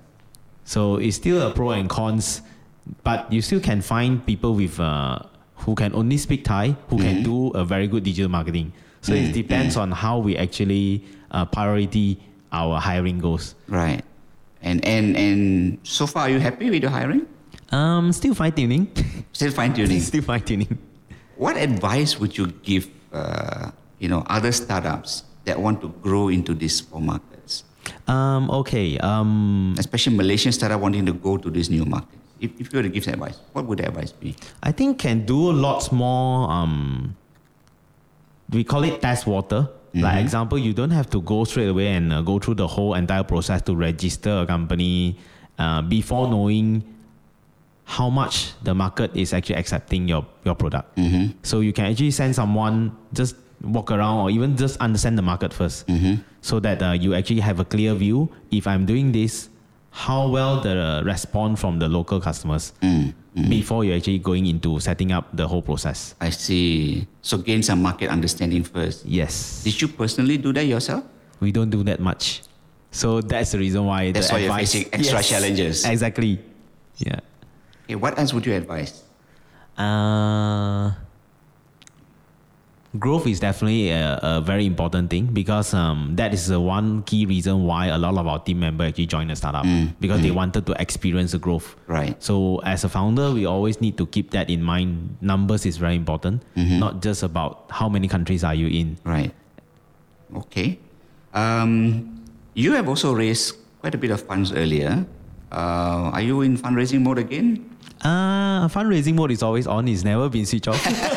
So 0.65 0.97
it's 0.97 1.17
still 1.17 1.47
a 1.47 1.53
pro 1.53 1.71
and 1.71 1.89
cons, 1.89 2.43
but 3.03 3.33
you 3.33 3.43
still 3.43 3.61
can 3.61 3.81
find 3.83 4.25
people 4.25 4.55
with 4.55 4.79
uh, 4.81 5.21
who 5.57 5.75
can 5.75 5.95
only 5.95 6.17
speak 6.19 6.45
Thai, 6.45 6.77
who 6.89 6.99
can 6.99 7.23
do 7.23 7.51
a 7.51 7.65
very 7.65 7.87
good 7.87 8.05
digital 8.05 8.31
marketing. 8.31 8.73
So 9.01 9.15
it 9.15 9.33
depends 9.33 9.77
on 9.77 9.93
how 9.93 10.19
we 10.19 10.37
actually 10.37 11.05
uh, 11.31 11.45
priority 11.45 12.21
our 12.53 12.81
hiring 12.81 13.19
goals. 13.19 13.55
Right. 13.69 14.03
And 14.63 14.85
and 14.85 15.17
and 15.17 15.79
so 15.85 16.07
far, 16.07 16.25
are 16.25 16.31
you 16.31 16.41
happy 16.41 16.71
with 16.71 16.83
your 16.83 16.91
hiring? 16.91 17.27
Um, 17.71 18.13
still 18.13 18.35
fine 18.35 18.53
tuning. 18.53 18.91
Still 19.33 19.53
fine 19.53 19.75
tuning. 19.75 20.01
still 20.11 20.23
fine 20.23 20.43
tuning. 20.43 20.79
What 21.37 21.57
advice 21.57 22.19
would 22.19 22.37
you 22.37 22.47
give, 22.65 22.89
uh, 23.13 23.71
you 23.99 24.09
know, 24.09 24.23
other 24.27 24.53
startups 24.53 25.25
that 25.45 25.59
want 25.61 25.81
to 25.81 25.89
grow 26.03 26.29
into 26.29 26.55
these 26.55 26.81
four 26.81 27.01
markets, 27.01 27.65
Um, 28.09 28.51
okay. 28.51 28.99
Um, 28.99 29.75
especially 29.79 30.17
Malaysian 30.17 30.53
startup 30.53 30.81
wanting 30.81 31.07
to 31.07 31.13
go 31.13 31.37
to 31.39 31.51
this 31.51 31.71
new 31.71 31.85
market? 31.85 32.19
If, 32.41 32.51
if 32.61 32.73
you 32.73 32.79
were 32.79 32.83
to 32.83 32.89
give 32.89 33.05
some 33.05 33.15
advice, 33.15 33.39
what 33.53 33.65
would 33.67 33.79
the 33.79 33.87
advice 33.89 34.13
be? 34.13 34.35
I 34.63 34.73
think 34.73 34.99
can 34.99 35.25
do 35.25 35.53
lots 35.53 35.91
more. 35.93 36.51
Um, 36.51 37.17
we 38.51 38.65
call 38.65 38.85
it 38.85 39.01
test 39.01 39.27
water. 39.27 39.69
Like 39.95 40.21
example, 40.21 40.59
you 40.59 40.75
don't 40.75 40.91
have 40.91 41.09
to 41.11 41.23
go 41.23 41.45
straight 41.45 41.69
away 41.69 41.89
and 41.89 42.13
uh, 42.13 42.21
go 42.21 42.39
through 42.39 42.57
the 42.57 42.67
whole 42.69 42.93
entire 42.93 43.25
process 43.25 43.63
to 43.63 43.75
register 43.75 44.41
a 44.45 44.47
company 44.47 45.17
uh, 45.59 45.81
before 45.81 46.29
knowing 46.29 46.85
how 47.85 48.11
much 48.11 48.53
the 48.63 48.75
market 48.75 49.17
is 49.17 49.33
actually 49.33 49.57
accepting 49.57 50.07
your 50.07 50.27
your 50.45 50.55
product. 50.55 50.99
So 51.45 51.61
you 51.61 51.73
can 51.73 51.87
actually 51.87 52.11
send 52.11 52.35
someone 52.35 52.93
just 53.15 53.37
walk 53.63 53.91
around 53.91 54.19
or 54.21 54.31
even 54.31 54.57
just 54.57 54.77
understand 54.81 55.17
the 55.19 55.23
market 55.23 55.51
1st 55.53 56.21
so 56.41 56.61
that 56.61 56.83
uh, 56.83 56.93
you 56.93 57.15
actually 57.15 57.41
have 57.41 57.59
a 57.61 57.65
clear 57.65 57.95
view. 57.95 58.31
If 58.51 58.67
I'm 58.67 58.87
doing 58.87 59.13
this, 59.13 59.49
how 59.91 60.29
well 60.29 60.61
the 60.61 61.03
response 61.05 61.61
from 61.61 61.79
the 61.79 61.89
local 61.89 62.21
customers 62.21 62.73
before 63.49 63.85
you're 63.85 63.97
actually 63.97 64.19
going 64.19 64.47
into 64.47 64.81
setting 64.81 65.13
up 65.13 65.29
the 65.37 65.47
whole 65.47 65.61
process. 65.63 66.15
I 66.21 66.31
see. 66.31 67.07
So 67.23 67.37
gain 67.39 67.63
some 67.63 67.83
market 67.83 68.09
understanding 68.11 68.65
first. 68.65 69.05
Yes, 69.05 69.63
Did 69.65 69.81
you 69.81 69.89
personally 69.89 70.39
do 70.39 70.53
that 70.53 70.65
yourself? 70.65 71.05
we 71.41 71.53
don't 71.53 71.69
do 71.69 71.83
that 71.85 72.01
much. 72.01 72.43
So 72.91 73.21
that's 73.21 73.53
the 73.53 73.59
reason 73.59 73.85
why 73.85 74.11
That's 74.13 74.29
the 74.29 74.35
why 74.35 74.41
you're 74.41 74.55
facing 74.57 74.89
extra 74.93 75.23
challenges. 75.23 75.85
Exactly. 75.85 76.41
Yeah. 76.97 77.21
Okay, 77.85 77.95
what 77.95 78.19
else 78.19 78.33
would 78.33 78.47
you 78.47 78.55
advise? 78.55 79.03
Uh, 79.77 80.93
growth 82.99 83.27
is 83.27 83.41
definitely 83.41 83.91
a, 83.91 84.19
a 84.23 84.41
very 84.41 84.67
important 84.67 85.11
thing 85.11 85.27
because 85.27 85.75
um, 85.75 86.15
that 86.17 86.33
is 86.35 86.47
the 86.49 86.61
one 86.61 87.03
key 87.03 87.27
reason 87.27 87.65
why 87.65 87.87
a 87.87 87.99
lot 87.99 88.17
of 88.17 88.27
our 88.27 88.39
team 88.39 88.61
members 88.61 88.89
actually 88.89 89.07
joined 89.07 89.31
the 89.31 89.37
startup 89.37 89.65
because 90.01 90.23
they 90.23 90.31
wanted 90.31 90.67
to 90.67 90.73
experience 90.81 91.33
the 91.33 91.39
growth. 91.39 91.77
Right. 91.87 92.21
So 92.23 92.59
as 92.65 92.85
a 92.85 92.89
founder, 92.89 93.33
we 93.33 93.47
always 93.47 93.81
need 93.81 93.97
to 93.99 94.07
keep 94.07 94.31
that 94.31 94.51
in 94.51 94.63
mind. 94.63 95.17
Numbers 95.21 95.67
is 95.67 95.77
very 95.77 95.97
important, 95.97 96.43
not 96.57 97.03
just 97.03 97.23
about 97.23 97.67
how 97.71 97.89
many 97.89 98.09
countries 98.09 98.45
are 98.45 98.55
you 98.55 98.69
in. 98.69 98.99
Right. 99.05 99.33
Okay. 100.35 100.79
Um, 101.35 102.25
you 102.55 102.73
have 102.73 102.89
also 102.89 103.13
raised 103.15 103.57
quite 103.81 103.95
a 103.95 103.99
bit 103.99 104.11
of 104.11 104.23
funds 104.23 104.53
earlier. 104.53 105.07
Uh, 105.53 106.11
are 106.13 106.23
you 106.23 106.41
in 106.41 106.57
fundraising 106.57 107.03
mode 107.03 107.19
again? 107.19 107.71
Uh, 108.03 108.69
fundraising 108.69 109.15
mode 109.15 109.31
is 109.31 109.43
always 109.43 109.67
on. 109.67 109.89
It's 109.89 110.05
never 110.05 110.29
been 110.29 110.47
switched 110.47 110.69
off. 110.69 110.83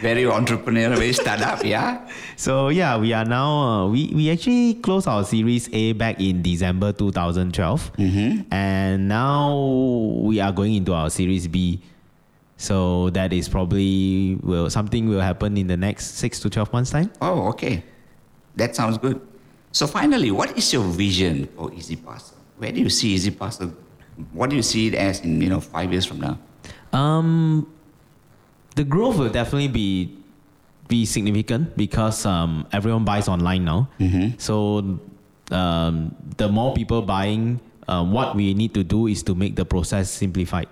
Very 0.00 0.22
entrepreneurial, 0.24 0.96
very 0.96 1.12
startup, 1.12 1.64
yeah? 1.64 2.08
So 2.36 2.68
yeah, 2.72 2.96
we 2.96 3.12
are 3.12 3.24
now 3.24 3.48
uh, 3.60 3.88
we 3.88 4.10
we 4.16 4.30
actually 4.30 4.74
closed 4.80 5.06
our 5.06 5.24
Series 5.24 5.68
A 5.76 5.92
back 5.92 6.18
in 6.20 6.40
December 6.40 6.92
2012, 6.92 7.92
and 8.50 9.08
now 9.08 9.60
we 10.24 10.40
are 10.40 10.52
going 10.52 10.74
into 10.74 10.94
our 10.94 11.10
Series 11.10 11.46
B. 11.48 11.82
So 12.56 13.10
that 13.10 13.32
is 13.32 13.48
probably 13.48 14.38
will 14.42 14.70
something 14.70 15.08
will 15.08 15.20
happen 15.20 15.56
in 15.60 15.66
the 15.66 15.76
next 15.76 16.16
six 16.16 16.40
to 16.40 16.48
twelve 16.48 16.72
months 16.72 16.90
time. 16.92 17.12
Oh, 17.20 17.48
okay. 17.52 17.84
That 18.56 18.74
sounds 18.74 18.96
good. 18.96 19.20
So 19.72 19.86
finally, 19.86 20.30
what 20.30 20.56
is 20.56 20.72
your 20.72 20.84
vision 20.84 21.46
for 21.56 21.72
Easy 21.72 21.96
Parcel? 21.96 22.36
Where 22.56 22.72
do 22.72 22.80
you 22.80 22.88
see 22.90 23.12
Easy 23.14 23.30
Parcel? 23.30 23.72
What 24.32 24.50
do 24.50 24.56
you 24.56 24.62
see 24.62 24.88
it 24.88 24.94
as 24.94 25.20
in, 25.20 25.40
you 25.40 25.48
know, 25.48 25.60
five 25.60 25.92
years 25.92 26.04
from 26.04 26.20
now? 26.20 26.38
Um, 26.92 27.68
the 28.76 28.84
growth 28.84 29.16
will 29.18 29.30
definitely 29.30 29.68
be 29.68 30.16
be 30.88 31.06
significant 31.06 31.76
because 31.76 32.26
um, 32.26 32.66
everyone 32.72 33.04
buys 33.04 33.28
online 33.28 33.64
now. 33.64 33.88
So 34.38 34.98
um, 35.52 36.14
the 36.36 36.48
more 36.48 36.74
people 36.74 37.02
buying, 37.02 37.60
um, 37.86 38.12
what 38.12 38.34
we 38.34 38.54
need 38.54 38.74
to 38.74 38.82
do 38.82 39.06
is 39.06 39.22
to 39.24 39.34
make 39.34 39.54
the 39.54 39.64
process 39.64 40.10
simplified. 40.10 40.66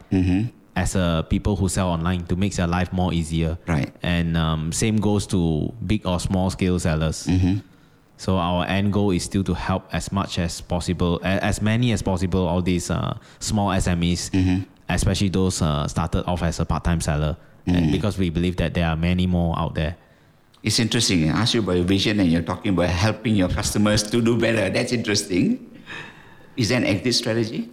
As 0.74 0.94
a 0.94 1.26
people 1.28 1.56
who 1.56 1.68
sell 1.68 1.88
online 1.88 2.24
to 2.26 2.36
make 2.36 2.54
their 2.54 2.66
life 2.68 2.92
more 2.92 3.12
easier. 3.12 3.58
Right. 3.66 3.92
And 4.02 4.36
um, 4.36 4.72
same 4.72 4.96
goes 4.98 5.26
to 5.28 5.72
big 5.86 6.06
or 6.06 6.20
small 6.20 6.50
scale 6.50 6.78
sellers. 6.78 7.26
So 8.16 8.36
our 8.36 8.64
end 8.66 8.92
goal 8.92 9.12
is 9.12 9.22
still 9.22 9.44
to 9.44 9.54
help 9.54 9.86
as 9.92 10.10
much 10.10 10.38
as 10.40 10.60
possible, 10.60 11.20
as 11.22 11.62
many 11.62 11.92
as 11.92 12.02
possible, 12.02 12.46
all 12.46 12.62
these 12.62 12.90
uh, 12.90 13.16
small 13.38 13.70
SMEs, 13.70 14.30
especially 14.88 15.28
those 15.30 15.62
uh, 15.62 15.86
started 15.86 16.24
off 16.26 16.42
as 16.42 16.58
a 16.58 16.64
part-time 16.64 17.00
seller, 17.00 17.36
and 17.76 17.92
because 17.92 18.18
we 18.18 18.30
believe 18.30 18.56
that 18.56 18.74
there 18.74 18.86
are 18.86 18.96
many 18.96 19.26
more 19.26 19.58
out 19.58 19.74
there. 19.74 19.96
It's 20.62 20.78
interesting. 20.80 21.30
I 21.30 21.40
asked 21.42 21.54
you 21.54 21.60
about 21.60 21.76
your 21.76 21.84
vision 21.84 22.18
and 22.20 22.30
you're 22.30 22.42
talking 22.42 22.72
about 22.72 22.88
helping 22.90 23.36
your 23.36 23.48
customers 23.48 24.02
to 24.10 24.20
do 24.20 24.36
better. 24.36 24.68
That's 24.70 24.92
interesting. 24.92 25.64
Is 26.56 26.70
there 26.70 26.78
an 26.78 26.84
exit 26.84 27.14
strategy? 27.14 27.70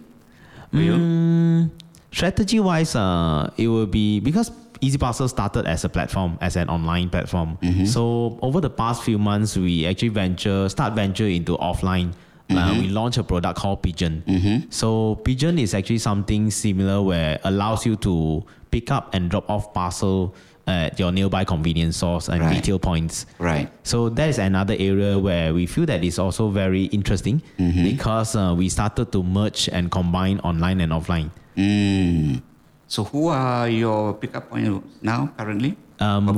Mm, 0.72 1.70
strategy 2.12 2.60
wise, 2.60 2.94
uh, 2.94 3.50
it 3.56 3.66
will 3.68 3.86
be 3.86 4.20
because 4.20 4.52
Easy 4.80 4.98
Parcel 4.98 5.26
started 5.28 5.66
as 5.66 5.84
a 5.84 5.88
platform, 5.88 6.38
as 6.40 6.54
an 6.56 6.68
online 6.68 7.08
platform. 7.10 7.58
So 7.86 8.38
over 8.42 8.60
the 8.60 8.70
past 8.70 9.02
few 9.02 9.18
months, 9.18 9.56
we 9.56 9.86
actually 9.86 10.10
venture, 10.10 10.68
start 10.68 10.94
venture 10.94 11.26
into 11.26 11.56
offline. 11.58 12.12
Uh, 12.48 12.76
we 12.78 12.88
launched 12.88 13.18
a 13.18 13.24
product 13.24 13.58
called 13.58 13.82
Pgeon. 13.82 14.22
So 14.70 15.16
Pgeon 15.24 15.58
is 15.58 15.74
actually 15.74 15.98
something 15.98 16.50
similar 16.50 17.02
where 17.02 17.40
allows 17.42 17.84
you 17.84 17.96
to 17.96 18.44
pick 18.70 18.90
up 18.90 19.14
and 19.14 19.30
drop 19.30 19.48
off 19.50 19.72
parcel 19.72 20.34
at 20.66 20.98
your 20.98 21.12
nearby 21.12 21.44
convenience 21.44 21.96
stores 21.98 22.28
and 22.28 22.40
Right. 22.42 22.56
retail 22.56 22.78
points. 22.78 23.26
Right. 23.38 23.70
So 23.84 24.08
that 24.10 24.28
is 24.28 24.38
another 24.38 24.74
area 24.78 25.16
where 25.18 25.54
we 25.54 25.66
feel 25.66 25.86
that 25.86 26.02
is 26.02 26.18
also 26.18 26.50
very 26.50 26.86
interesting 26.90 27.40
because 27.56 28.34
uh, 28.34 28.52
we 28.56 28.68
started 28.68 29.12
to 29.12 29.22
merge 29.22 29.68
and 29.70 29.90
combine 29.90 30.40
online 30.42 30.80
and 30.80 30.90
offline. 30.90 31.30
Mm. 31.56 32.42
So 32.88 33.04
who 33.04 33.28
are 33.28 33.68
your 33.68 34.14
pickup 34.14 34.50
point 34.50 34.82
now 35.02 35.30
currently 35.38 35.76
Um, 35.98 36.28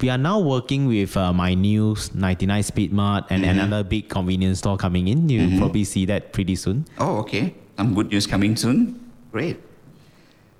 We 0.00 0.08
are 0.08 0.16
now 0.16 0.40
working 0.40 0.86
with 0.88 1.16
uh, 1.18 1.32
MyNews 1.36 2.14
99 2.14 2.62
Speed 2.62 2.92
Mart 2.94 3.24
and 3.28 3.44
another 3.44 3.84
big 3.84 4.08
convenience 4.08 4.58
store 4.64 4.78
coming 4.78 5.06
in. 5.06 5.28
You'll 5.28 5.58
probably 5.58 5.84
see 5.84 6.06
that 6.06 6.32
pretty 6.32 6.56
soon. 6.56 6.86
Oh, 6.98 7.18
okay. 7.20 7.52
Some 7.76 7.92
good 7.94 8.08
news 8.08 8.26
coming 8.26 8.56
soon. 8.56 9.00
Great. 9.30 9.60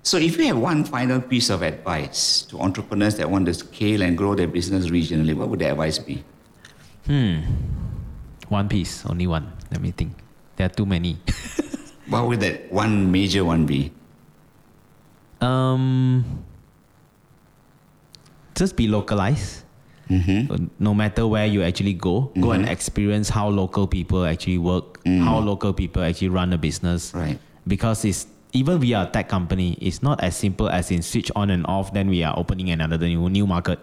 So, 0.02 0.18
if 0.18 0.36
you 0.36 0.46
have 0.46 0.58
one 0.58 0.84
final 0.84 1.20
piece 1.20 1.48
of 1.48 1.62
advice 1.62 2.42
to 2.50 2.58
entrepreneurs 2.60 3.16
that 3.16 3.30
want 3.30 3.46
to 3.46 3.54
scale 3.54 4.02
and 4.02 4.18
grow 4.18 4.34
their 4.34 4.48
business 4.48 4.86
regionally, 4.88 5.34
what 5.34 5.48
would 5.48 5.60
the 5.60 5.70
advice 5.70 5.98
be? 5.98 6.24
Hmm. 7.06 7.38
One 8.48 8.68
piece, 8.68 9.06
only 9.06 9.26
one. 9.26 9.52
Let 9.70 9.80
me 9.80 9.92
think. 9.92 10.12
There 10.56 10.66
are 10.66 10.70
too 10.74 10.86
many. 10.86 11.18
What 12.08 12.28
would 12.28 12.40
that 12.40 12.70
one 12.70 13.10
major 13.10 13.42
one 13.44 13.64
be? 13.64 13.90
um, 15.40 16.44
just 18.54 18.76
be 18.76 18.86
localized. 18.86 19.64
Mm-hmm. 20.10 20.66
No 20.78 20.92
matter 20.94 21.26
where 21.26 21.46
you 21.46 21.62
actually 21.62 21.94
go, 21.94 22.30
go 22.38 22.50
and 22.52 22.68
experience 22.68 23.30
how 23.30 23.48
local 23.48 23.86
people 23.86 24.26
actually 24.26 24.58
work, 24.58 25.00
how 25.06 25.38
local 25.38 25.72
people 25.72 26.02
actually 26.02 26.28
run 26.28 26.52
a 26.52 26.58
business. 26.58 27.14
Right. 27.14 27.38
Because 27.66 28.04
it's 28.04 28.26
even 28.52 28.80
we 28.80 28.92
are 28.94 29.06
a 29.06 29.10
tech 29.10 29.28
company, 29.28 29.76
it's 29.80 30.02
not 30.02 30.20
as 30.22 30.36
simple 30.36 30.68
as 30.68 30.90
in 30.90 31.02
switch 31.02 31.30
on 31.34 31.50
and 31.50 31.64
off. 31.66 31.92
Then 31.92 32.08
we 32.08 32.22
are 32.22 32.36
opening 32.38 32.70
another 32.70 32.98
new 33.08 33.28
new 33.28 33.46
market. 33.46 33.80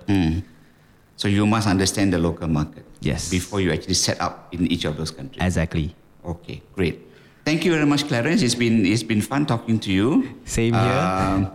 So, 1.20 1.28
you 1.28 1.44
must 1.46 1.68
understand 1.68 2.14
the 2.14 2.18
local 2.18 2.48
market 2.48 2.86
Yes, 3.02 3.28
before 3.30 3.60
you 3.60 3.74
actually 3.76 3.96
set 4.00 4.22
up 4.22 4.48
in 4.56 4.72
each 4.72 4.86
of 4.86 4.96
those 4.96 5.12
countries. 5.12 5.44
exactly. 5.44 5.92
Okay, 6.24 6.62
great. 6.76 7.02
Thank 7.44 7.66
you 7.66 7.72
very 7.74 7.86
much, 7.86 8.08
Clarence. 8.08 8.42
It's 8.42 8.56
been 8.56 8.86
it's 8.86 9.04
been 9.04 9.20
fun 9.22 9.46
talking 9.46 9.80
to 9.84 9.92
you. 9.92 10.32
Same 10.46 10.74
here. 10.74 11.02
Um, 11.04 11.52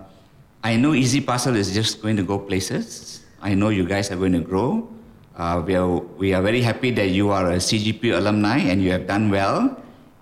I 0.65 0.77
know 0.77 0.93
Easy 0.93 1.21
Parcel 1.21 1.57
is 1.57 1.73
just 1.73 2.03
going 2.03 2.17
to 2.17 2.25
go 2.25 2.39
places. 2.39 3.21
I 3.41 3.55
know 3.55 3.69
you 3.69 3.85
guys 3.87 4.11
are 4.11 4.17
going 4.17 4.33
to 4.33 4.41
grow. 4.41 4.89
Uh, 5.37 5.63
we 5.65 5.77
are 5.77 5.89
we 6.21 6.33
are 6.35 6.43
very 6.43 6.61
happy 6.61 6.91
that 6.93 7.09
you 7.13 7.31
are 7.31 7.53
a 7.53 7.61
CGP 7.61 8.17
alumni 8.17 8.59
and 8.69 8.83
you 8.83 8.91
have 8.93 9.07
done 9.07 9.31
well. 9.31 9.77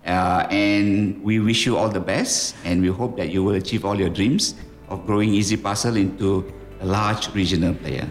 Uh, 0.05 0.45
and 0.51 1.21
we 1.23 1.39
wish 1.39 1.65
you 1.65 1.77
all 1.77 1.89
the 1.89 1.99
best. 1.99 2.55
And 2.65 2.81
we 2.81 2.89
hope 2.89 3.17
that 3.17 3.29
you 3.29 3.43
will 3.43 3.55
achieve 3.55 3.85
all 3.85 3.97
your 3.97 4.09
dreams 4.09 4.55
of 4.89 5.05
growing 5.05 5.33
Easy 5.33 5.57
Parcel 5.57 5.95
into 5.97 6.51
a 6.81 6.85
large 6.85 7.33
regional 7.33 7.73
player. 7.73 8.09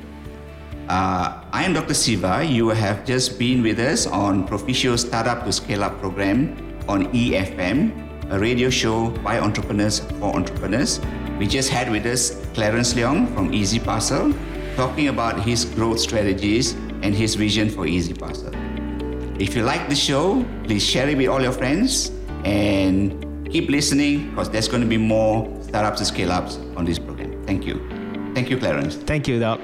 Uh, 0.88 1.42
I 1.52 1.64
am 1.64 1.74
Dr. 1.74 1.94
Siva. 1.94 2.44
You 2.44 2.68
have 2.70 3.05
just 3.05 3.38
been 3.38 3.62
with 3.62 3.78
us 3.78 4.07
on 4.07 4.46
Proficio 4.48 4.98
Startup 4.98 5.44
to 5.44 5.52
Scale 5.52 5.85
Up 5.85 5.98
program 6.00 6.57
on 6.88 7.07
BFM, 7.07 8.33
a 8.33 8.38
radio 8.38 8.68
show 8.68 9.11
by 9.22 9.38
entrepreneurs 9.38 10.00
for 10.00 10.35
entrepreneurs. 10.35 11.00
We 11.38 11.46
just 11.46 11.70
had 11.70 11.90
with 11.90 12.05
us 12.07 12.44
Clarence 12.55 12.94
Leong 12.94 13.33
from 13.35 13.55
Easy 13.55 13.78
Parcel 13.78 14.35
talking 14.76 15.09
about 15.09 15.42
his 15.42 15.64
growth 15.64 16.00
strategies 16.00 16.72
and 17.02 17.14
his 17.14 17.35
vision 17.35 17.68
for 17.68 17.87
Easy 17.87 18.14
Parcel. 18.14 18.52
If 19.42 19.57
you 19.57 19.64
like 19.64 19.88
the 19.88 19.96
show, 19.96 20.44
please 20.62 20.85
share 20.87 21.09
it 21.09 21.16
with 21.16 21.26
all 21.26 21.42
your 21.42 21.50
friends 21.50 22.12
and 22.44 23.50
keep 23.50 23.68
listening 23.68 24.31
because 24.31 24.48
there's 24.48 24.68
going 24.68 24.83
to 24.83 24.88
be 24.88 24.98
more 24.98 25.50
startups 25.62 25.98
and 25.98 26.07
scale 26.07 26.31
ups 26.31 26.59
on 26.76 26.85
this 26.85 27.00
program. 27.00 27.44
Thank 27.44 27.66
you. 27.66 27.83
Thank 28.35 28.50
you, 28.50 28.57
Clarence. 28.57 28.94
Thank 28.94 29.26
you, 29.26 29.40
Doc. 29.40 29.59